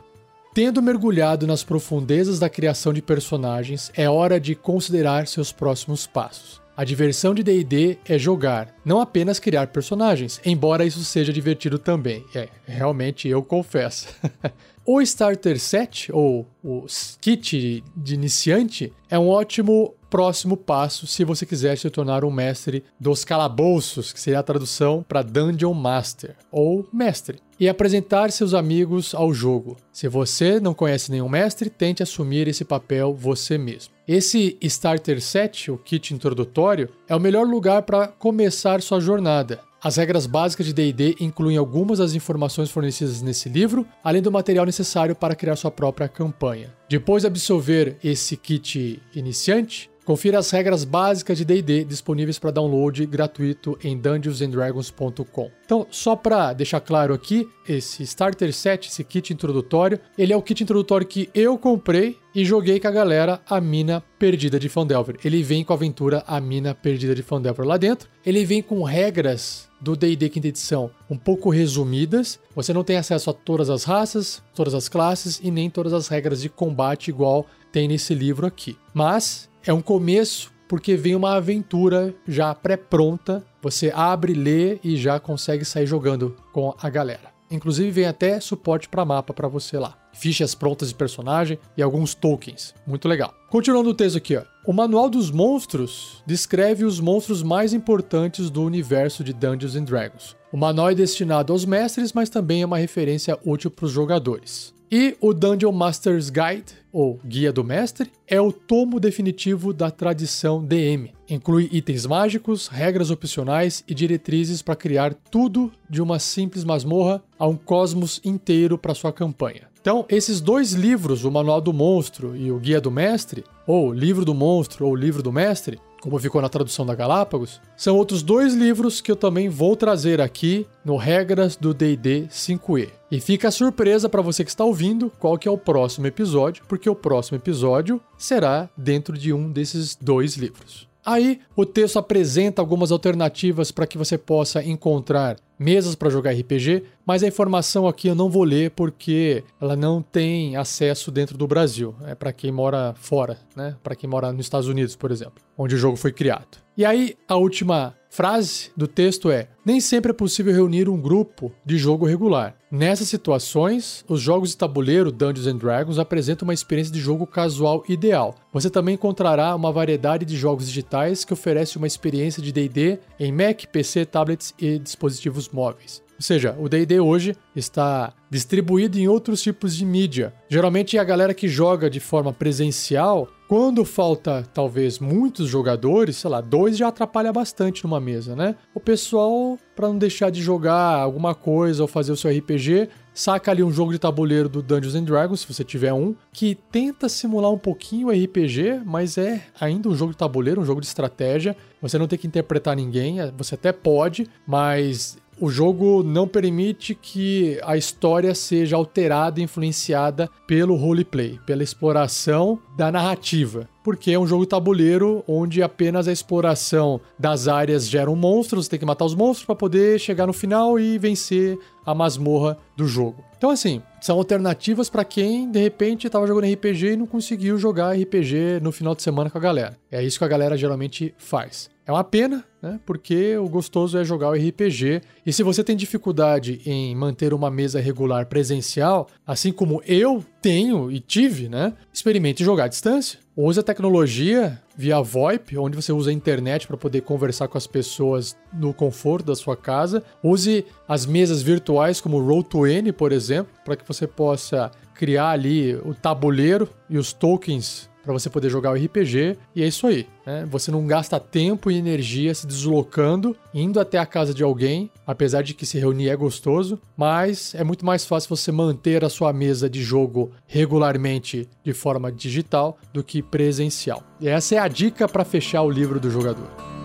Tendo 0.54 0.82
mergulhado 0.82 1.46
nas 1.46 1.64
profundezas 1.64 2.40
da 2.40 2.50
criação 2.50 2.92
de 2.92 3.02
personagens, 3.02 3.92
é 3.96 4.10
hora 4.10 4.40
de 4.40 4.56
considerar 4.56 5.28
seus 5.28 5.52
próximos 5.52 6.08
passos. 6.08 6.60
A 6.76 6.84
diversão 6.84 7.36
de 7.36 7.44
D&D 7.44 7.98
é 8.06 8.18
jogar, 8.18 8.74
não 8.84 9.00
apenas 9.00 9.38
criar 9.38 9.68
personagens, 9.68 10.42
embora 10.46 10.86
isso 10.86 11.04
seja 11.04 11.32
divertido 11.32 11.78
também. 11.78 12.26
É, 12.34 12.48
realmente 12.66 13.28
eu 13.28 13.44
confesso. 13.44 14.08
o 14.86 15.02
Starter 15.02 15.60
Set, 15.60 16.10
ou 16.12 16.48
o 16.64 16.86
kit 17.22 17.84
de 17.96 18.14
iniciante, 18.14 18.94
é 19.10 19.20
um 19.20 19.28
ótimo 19.28 19.94
próximo 20.10 20.58
passo 20.58 21.06
se 21.06 21.24
você 21.24 21.45
quiser 21.45 21.78
se 21.78 21.89
tornar 21.89 22.26
um 22.26 22.32
mestre 22.32 22.84
dos 23.00 23.24
calabouços, 23.24 24.12
que 24.12 24.19
seria 24.19 24.39
a 24.39 24.43
tradução 24.43 25.06
para 25.08 25.22
Dungeon 25.22 25.74
Master 25.74 26.36
ou 26.52 26.88
mestre, 26.91 27.39
e 27.60 27.67
apresentar 27.67 28.32
seus 28.32 28.54
amigos 28.54 29.13
ao 29.13 29.34
jogo. 29.34 29.78
Se 29.91 30.08
você 30.08 30.60
não 30.60 30.74
conhece 30.74 31.12
nenhum 31.12 31.30
mestre, 31.30 31.69
tente 31.69 32.02
assumir 32.02 32.48
esse 32.48 32.63
papel 32.63 33.13
você 33.13 33.58
mesmo. 33.58 33.93
Esse 34.08 34.58
Starter 34.62 35.22
Set, 35.22 35.69
o 35.69 35.78
kit 35.78 36.13
introdutório, 36.13 36.89
é 37.08 37.15
o 37.15 37.19
melhor 37.19 37.45
lugar 37.45 37.84
para 37.84 38.08
começar 38.08 38.82
sua 38.82 39.00
jornada. 39.00 39.60
As 39.82 39.95
regras 39.95 40.26
básicas 40.26 40.65
de 40.65 40.74
D&D 40.74 41.15
incluem 41.22 41.56
algumas 41.56 42.00
das 42.00 42.13
informações 42.13 42.69
fornecidas 42.69 43.22
nesse 43.22 43.48
livro, 43.48 43.88
além 44.04 44.22
do 44.22 44.32
material 44.32 44.65
necessário 44.65 45.15
para 45.15 45.36
criar 45.36 45.56
sua 45.56 45.72
própria 45.72 46.10
campanha. 46.10 46.74
Depois 46.89 47.24
de 47.24 47.28
absorver 47.28 47.98
esse 48.04 48.36
kit 48.36 49.02
iniciante, 49.15 49.89
Confira 50.10 50.39
as 50.39 50.50
regras 50.50 50.84
básicas 50.84 51.38
de 51.38 51.45
D&D 51.45 51.84
disponíveis 51.84 52.39
para 52.39 52.50
download 52.50 53.06
gratuito 53.06 53.78
em 53.84 53.95
dungeonsanddragons.com. 53.95 55.52
Então, 55.63 55.86
só 55.91 56.15
para 56.15 56.52
deixar 56.52 56.80
claro 56.80 57.13
aqui, 57.13 57.48
esse 57.67 58.02
Starter 58.02 58.52
Set, 58.52 58.88
esse 58.88 59.04
kit 59.04 59.32
introdutório, 59.32 60.00
ele 60.17 60.34
é 60.34 60.36
o 60.36 60.41
kit 60.41 60.63
introdutório 60.63 61.06
que 61.06 61.30
eu 61.36 61.60
comprei 61.60 62.17
e 62.34 62.43
joguei 62.43 62.80
com 62.80 62.88
a 62.88 62.91
galera 62.91 63.39
a 63.48 63.62
Mina 63.62 64.04
Perdida 64.17 64.60
de 64.60 64.67
Fandelver. 64.67 65.15
Ele 65.24 65.43
vem 65.43 65.63
com 65.63 65.74
a 65.74 65.76
aventura 65.76 66.24
A 66.26 66.41
Mina 66.41 66.74
Perdida 66.74 67.13
de 67.13 67.22
Fandelver 67.22 67.67
lá 67.67 67.78
dentro. 67.78 68.10
Ele 68.26 68.43
vem 68.43 68.63
com 68.63 68.82
regras 68.82 69.69
do 69.80 69.95
D&D 69.95 70.28
quinta 70.30 70.48
edição 70.48 70.89
um 71.08 71.17
pouco 71.17 71.52
resumidas. 71.52 72.39
Você 72.56 72.74
não 72.74 72.84
tem 72.84 72.98
acesso 72.98 73.30
a 73.30 73.34
todas 73.34 73.69
as 73.69 73.84
raças, 73.84 74.41
todas 74.56 74.74
as 74.74 74.89
classes 74.89 75.39
e 75.43 75.52
nem 75.52 75.69
todas 75.69 75.93
as 75.93 76.08
regras 76.08 76.41
de 76.41 76.50
combate 76.50 77.10
igual 77.10 77.45
tem 77.72 77.88
nesse 77.88 78.15
livro 78.15 78.48
aqui. 78.48 78.76
Mas 78.93 79.49
é 79.65 79.74
um 79.74 79.82
começo 79.82 80.52
porque 80.67 80.95
vem 80.95 81.15
uma 81.15 81.36
aventura 81.36 82.13
já 82.28 82.54
pré-pronta. 82.54 83.43
Você 83.62 83.91
abre, 83.93 84.34
lê 84.34 84.80
e 84.84 84.95
já 84.95 85.19
consegue 85.19 85.65
sair 85.65 85.88
jogando 85.88 86.36
com 86.54 86.76
a 86.80 86.89
galera. 86.89 87.30
Inclusive 87.52 87.89
vem 87.89 88.06
até 88.06 88.39
suporte 88.39 88.88
para 88.88 89.04
mapa 89.04 89.34
para 89.34 89.48
você 89.48 89.78
lá. 89.78 89.98
Fichas 90.13 90.54
prontas 90.54 90.89
de 90.89 90.95
personagem 90.95 91.58
e 91.76 91.82
alguns 91.82 92.13
tokens. 92.13 92.76
Muito 92.86 93.08
legal. 93.08 93.34
Continuando 93.50 93.89
o 93.89 93.93
texto 93.93 94.17
aqui, 94.17 94.38
ó. 94.38 94.43
O 94.65 94.72
Manual 94.72 95.10
dos 95.10 95.32
Monstros 95.32 96.22
descreve 96.28 96.86
os 96.86 97.00
monstros 97.00 97.41
mais 97.41 97.74
importantes 97.74 98.52
do 98.52 98.62
universo 98.62 99.24
de 99.24 99.34
Dungeons 99.34 99.76
and 99.76 99.86
Dragons. 99.86 100.38
O 100.52 100.58
manual 100.58 100.89
é 100.89 100.95
destinado 100.95 101.54
aos 101.54 101.63
mestres, 101.63 102.12
mas 102.12 102.30
também 102.30 102.63
é 102.63 102.65
uma 102.65 102.78
referência 102.78 103.38
útil 103.45 103.69
para 103.69 103.86
os 103.86 103.91
jogadores. 103.91 104.74
E 104.91 105.15
o 105.21 105.36
Dungeon 105.36 105.71
Master's 105.71 106.32
Guide, 106.32 106.73
ou 106.91 107.19
Guia 107.23 107.54
do 107.54 107.63
Mestre, 107.63 108.12
é 108.28 108.41
o 108.41 108.52
tomo 108.52 108.99
definitivo 108.99 109.71
da 109.71 109.91
tradição 109.91 110.65
DM. 110.65 111.13
Inclui 111.30 111.69
itens 111.71 112.08
mágicos, 112.08 112.67
regras 112.67 113.12
opcionais 113.12 113.84
e 113.88 113.93
diretrizes 113.93 114.63
para 114.63 114.75
criar 114.75 115.13
tudo 115.13 115.71
de 115.88 116.02
uma 116.02 116.17
simples 116.17 116.63
masmorra 116.63 117.23
a 117.38 117.45
um 117.45 117.56
cosmos 117.56 118.19
inteiro 118.25 118.80
para 118.80 118.95
sua 118.95 119.13
campanha. 119.13 119.69
Então, 119.80 120.06
esses 120.10 120.41
dois 120.41 120.73
livros, 120.73 121.23
o 121.23 121.30
Manual 121.30 121.62
do 121.62 121.71
Monstro 121.71 122.36
e 122.36 122.52
o 122.52 122.58
Guia 122.58 122.82
do 122.82 122.89
Mestre, 122.89 123.43
ou 123.67 123.93
Livro 123.93 124.25
do 124.25 124.34
Monstro 124.34 124.88
ou 124.88 124.95
Livro 124.95 125.21
do 125.21 125.32
Mestre, 125.32 125.80
como 126.02 126.20
ficou 126.20 126.42
na 126.42 126.50
tradução 126.50 126.86
da 126.86 126.96
Galápagos, 126.96 127.62
são 127.76 127.96
outros 127.96 128.24
dois 128.24 128.54
livros 128.54 129.02
que 129.02 129.12
eu 129.12 129.16
também 129.16 129.50
vou 129.50 129.76
trazer 129.76 130.22
aqui 130.22 130.66
no 130.84 130.98
Regras 130.98 131.56
do 131.56 131.74
D&D 131.74 132.28
5e. 132.30 132.90
E 133.12 133.20
fica 133.20 133.48
a 133.48 133.52
surpresa 133.52 134.08
para 134.08 134.22
você 134.22 134.44
que 134.44 134.50
está 134.50 134.64
ouvindo 134.64 135.12
qual 135.20 135.38
que 135.38 135.48
é 135.48 135.52
o 135.52 135.58
próximo 135.58 136.08
episódio, 136.08 136.64
porque 136.68 136.90
o 136.90 136.96
próximo 136.96 137.38
episódio 137.38 138.02
será 138.18 138.70
dentro 138.78 139.18
de 139.18 139.34
um 139.34 139.52
desses 139.52 139.96
dois 139.96 140.36
livros. 140.36 140.88
Aí 141.06 141.40
o 141.56 141.66
texto 141.66 141.98
apresenta 141.98 142.62
algumas 142.62 142.92
alternativas 142.92 143.72
para 143.72 143.88
que 143.88 143.98
você 143.98 144.18
possa 144.18 144.64
encontrar 144.64 145.38
mesas 145.58 145.96
para 145.96 146.10
jogar 146.10 146.32
RPG, 146.32 146.84
mas 147.06 147.24
a 147.24 147.28
informação 147.28 147.88
aqui 147.88 148.08
eu 148.08 148.16
não 148.16 148.30
vou 148.30 148.44
ler 148.44 148.72
porque 148.72 149.44
ela 149.60 149.76
não 149.76 150.02
tem 150.02 150.56
acesso 150.56 151.12
dentro 151.12 151.38
do 151.38 151.48
Brasil. 151.48 151.96
É 152.06 152.16
para 152.16 152.32
quem 152.32 152.52
mora 152.52 152.94
fora, 152.96 153.38
né? 153.56 153.76
Para 153.84 153.96
quem 153.96 154.10
mora 154.10 154.32
nos 154.32 154.46
Estados 154.46 154.68
Unidos, 154.68 154.96
por 154.96 155.12
exemplo, 155.12 155.44
onde 155.58 155.76
o 155.76 155.78
jogo 155.78 155.98
foi 155.98 156.12
criado. 156.12 156.58
E 156.78 156.86
aí 156.86 157.18
a 157.28 157.36
última 157.36 157.94
frase 158.10 158.72
do 158.76 158.88
texto 158.88 159.30
é: 159.32 159.48
Nem 159.65 159.80
sempre 159.80 160.12
é 160.12 160.13
possível 160.13 160.54
reunir 160.54 160.89
um 160.89 161.00
grupo 161.00 161.52
de 161.65 161.78
jogo 161.78 162.06
regular. 162.06 162.56
Nessas 162.72 163.08
situações, 163.08 164.04
os 164.08 164.19
jogos 164.22 164.50
de 164.50 164.58
tabuleiro 164.58 165.12
Dungeons 165.12 165.48
and 165.48 165.58
Dragons 165.58 166.00
apresentam 166.00 166.48
uma 166.48 166.54
experiência 166.54 166.93
de 166.93 167.00
jogo 167.00 167.26
casual 167.26 167.84
ideal. 167.88 168.36
Você 168.52 168.69
também 168.69 168.95
encontrará 168.95 169.56
uma 169.56 169.72
variedade 169.72 170.26
de 170.26 170.36
jogos 170.36 170.67
digitais 170.67 171.24
que 171.24 171.34
oferece 171.34 171.78
uma 171.78 171.88
experiência 171.88 172.41
de 172.41 172.52
D&D 172.52 173.00
em 173.19 173.32
Mac, 173.32 173.65
PC, 173.72 174.06
tablets 174.06 174.54
e 174.60 174.78
dispositivos 174.78 175.50
móveis. 175.50 176.04
Ou 176.19 176.24
seja, 176.24 176.54
o 176.60 176.67
D&D 176.67 177.00
hoje 177.00 177.34
está 177.56 178.13
distribuído 178.30 179.00
em 179.00 179.08
outros 179.08 179.41
tipos 179.41 179.74
de 179.74 179.86
mídia. 179.86 180.34
Geralmente 180.50 180.98
a 180.98 181.04
galera 181.04 181.34
que 181.34 181.48
joga 181.48 181.89
de 181.89 182.02
forma 182.02 182.34
presencial, 182.34 183.30
quando 183.50 183.84
falta 183.84 184.48
talvez 184.54 185.00
muitos 185.00 185.50
jogadores, 185.50 186.18
sei 186.18 186.30
lá, 186.30 186.40
dois 186.40 186.78
já 186.78 186.88
atrapalha 186.88 187.34
bastante 187.34 187.84
numa 187.84 188.00
mesa, 188.00 188.36
né? 188.36 188.56
O 188.76 188.80
pessoal, 188.80 189.58
para 189.76 189.88
não 189.88 189.98
deixar 189.98 190.30
de 190.30 190.40
jogar 190.40 191.00
alguma 191.00 191.34
coisa 191.34 191.82
ou 191.82 191.88
fazer 191.88 192.12
o 192.12 192.16
seu 192.16 192.30
RPG, 192.30 192.90
saca 193.12 193.50
ali 193.50 193.64
um 193.64 193.72
jogo 193.72 193.92
de 193.92 193.98
tabuleiro 193.98 194.48
do 194.48 194.62
Dungeons 194.62 194.94
and 194.94 195.04
Dragons, 195.04 195.40
se 195.40 195.52
você 195.52 195.64
tiver 195.64 195.92
um, 195.92 196.14
que 196.32 196.54
tenta 196.72 197.10
simular 197.10 197.52
um 197.52 197.58
pouquinho 197.58 198.10
o 198.10 198.12
RPG, 198.12 198.84
mas 198.86 199.18
é 199.18 199.42
ainda 199.60 199.90
um 199.90 199.96
jogo 199.96 200.12
de 200.12 200.18
tabuleiro, 200.20 200.62
um 200.62 200.66
jogo 200.66 200.80
de 200.80 200.86
estratégia. 200.86 201.58
Você 201.82 201.98
não 201.98 202.08
tem 202.08 202.20
que 202.20 202.28
interpretar 202.28 202.76
ninguém, 202.76 203.18
você 203.36 203.56
até 203.56 203.72
pode, 203.72 204.30
mas 204.46 205.18
o 205.39 205.49
jogo 205.49 206.04
não 206.04 206.28
permite 206.28 206.93
que 206.93 207.60
a 207.63 207.78
história 207.78 208.36
seja 208.36 208.75
alterada 208.75 209.41
influenciada 209.41 210.30
pelo 210.45 210.75
roleplay, 210.75 211.39
pela 211.45 211.63
exploração 211.63 212.60
da 212.75 212.91
narrativa. 212.91 213.67
Porque 213.84 214.12
é 214.12 214.19
um 214.19 214.28
jogo 214.28 214.45
tabuleiro 214.45 215.23
onde 215.28 215.63
apenas 215.63 216.08
a 216.08 216.12
exploração 216.12 216.99
das 217.17 217.47
áreas 217.47 217.88
gera 217.88 218.12
um 218.12 218.15
monstro, 218.15 218.62
você 218.62 218.69
tem 218.69 218.80
que 218.80 218.86
matar 218.86 219.06
os 219.06 219.15
monstros 219.15 219.45
para 219.45 219.56
poder 219.56 219.99
chegar 219.99 220.28
no 220.28 220.34
final 220.34 220.80
e 220.80 220.97
vencer 220.97 221.58
a 221.86 221.95
masmorra 221.95 222.58
do 222.75 222.86
jogo. 222.86 223.29
Então, 223.39 223.52
assim, 223.52 223.82
são 224.02 224.17
alternativas 224.17 224.89
para 224.89 225.06
quem 225.06 225.49
de 225.49 225.60
repente 225.60 226.06
estava 226.06 226.28
jogando 226.28 226.52
RPG 226.54 226.88
e 226.88 226.97
não 226.97 227.08
conseguiu 227.08 227.58
jogar 227.58 227.95
RPG 227.95 228.60
no 228.62 228.69
final 228.69 228.93
de 228.93 229.02
semana 229.02 229.30
com 229.30 229.38
a 229.38 229.41
galera. 229.41 229.78
É 229.89 230.04
isso 230.04 230.19
que 230.19 230.25
a 230.25 230.28
galera 230.28 230.58
geralmente 230.58 231.15
faz. 231.17 231.69
É 231.88 231.91
uma 231.91 232.04
pena, 232.04 232.43
né? 232.62 232.80
Porque 232.86 233.38
o 233.38 233.47
gostoso 233.47 233.97
é 233.97 234.04
jogar 234.04 234.30
o 234.30 234.34
RPG. 234.34 235.02
E 235.25 235.32
se 235.32 235.41
você 235.41 235.63
tem 235.63 235.75
dificuldade 235.75 236.62
em 236.65 236.93
manter 236.93 237.34
uma 237.34 237.49
mesa 237.49 237.80
regular 237.80 238.25
presencial, 238.25 239.08
assim 239.25 239.54
como 239.54 239.82
eu 239.88 240.23
tenho 240.41 240.91
e 240.91 240.99
tive, 240.99 241.49
né? 241.49 241.73
Experimente 241.91 242.43
jogar 242.43 242.65
à 242.65 242.67
distância. 242.67 243.19
Use 243.36 243.60
a 243.60 243.63
tecnologia 243.63 244.62
via 244.75 245.02
VoIP, 245.02 245.58
onde 245.58 245.75
você 245.75 245.91
usa 245.91 246.10
a 246.10 246.13
internet 246.13 246.67
para 246.67 246.78
poder 246.78 247.02
conversar 247.02 247.47
com 247.47 247.58
as 247.58 247.67
pessoas 247.67 248.36
no 248.54 248.73
conforto 248.73 249.25
da 249.25 249.36
sua 249.36 249.56
casa. 249.56 250.04
Use 250.23 250.65
as 250.88 251.06
mesas 251.06 251.41
virtuais 251.41 252.02
como 252.02 252.19
Roll20, 252.19 252.91
por 252.93 253.12
exemplo, 253.12 253.52
para 253.63 253.75
que 253.75 253.88
você 253.88 254.06
possa 254.06 254.71
criar 254.93 255.30
ali 255.30 255.75
o 255.75 255.93
tabuleiro 255.93 256.69
e 256.89 256.97
os 256.97 257.13
tokens 257.13 257.88
para 258.10 258.17
você 258.17 258.28
poder 258.28 258.50
jogar 258.50 258.72
o 258.72 258.74
RPG. 258.74 259.38
E 259.56 259.62
é 259.62 259.67
isso 259.67 259.86
aí. 259.86 260.08
Né? 260.26 260.48
Você 260.50 260.72
não 260.72 260.88
gasta 260.88 261.19
tempo 261.19 261.69
e 261.69 261.78
energia 261.78 262.34
se 262.34 262.48
deslocando, 262.48 263.38
indo 263.54 263.80
até 263.80 264.00
a 264.00 264.06
casa 264.06 264.34
de 264.34 264.41
alguém, 264.41 264.89
apesar 265.06 265.43
de 265.43 265.54
que 265.54 265.63
se 265.63 265.78
reunir 265.78 266.10
é 266.10 266.15
gostoso, 266.15 266.80
mas 266.98 267.54
é 267.54 267.63
muito 267.63 267.86
mais 267.86 268.06
fácil 268.06 268.36
você 268.36 268.52
manter 268.52 269.06
a 269.06 269.10
sua 269.10 269.32
mesa 269.32 269.69
de 269.69 269.84
jogo 269.84 270.32
regularmente 270.48 271.48
de 271.63 271.72
forma 271.72 272.12
digital 272.12 272.80
do 272.91 273.04
que 273.04 273.22
presencial. 273.22 274.02
E 274.19 274.28
essa 274.28 274.56
é 274.56 274.58
a 274.58 274.67
dica 274.67 275.08
para 275.08 275.24
fechar 275.24 275.62
o 275.62 275.69
livro 275.69 276.00
do 276.00 276.10
jogador. 276.10 276.79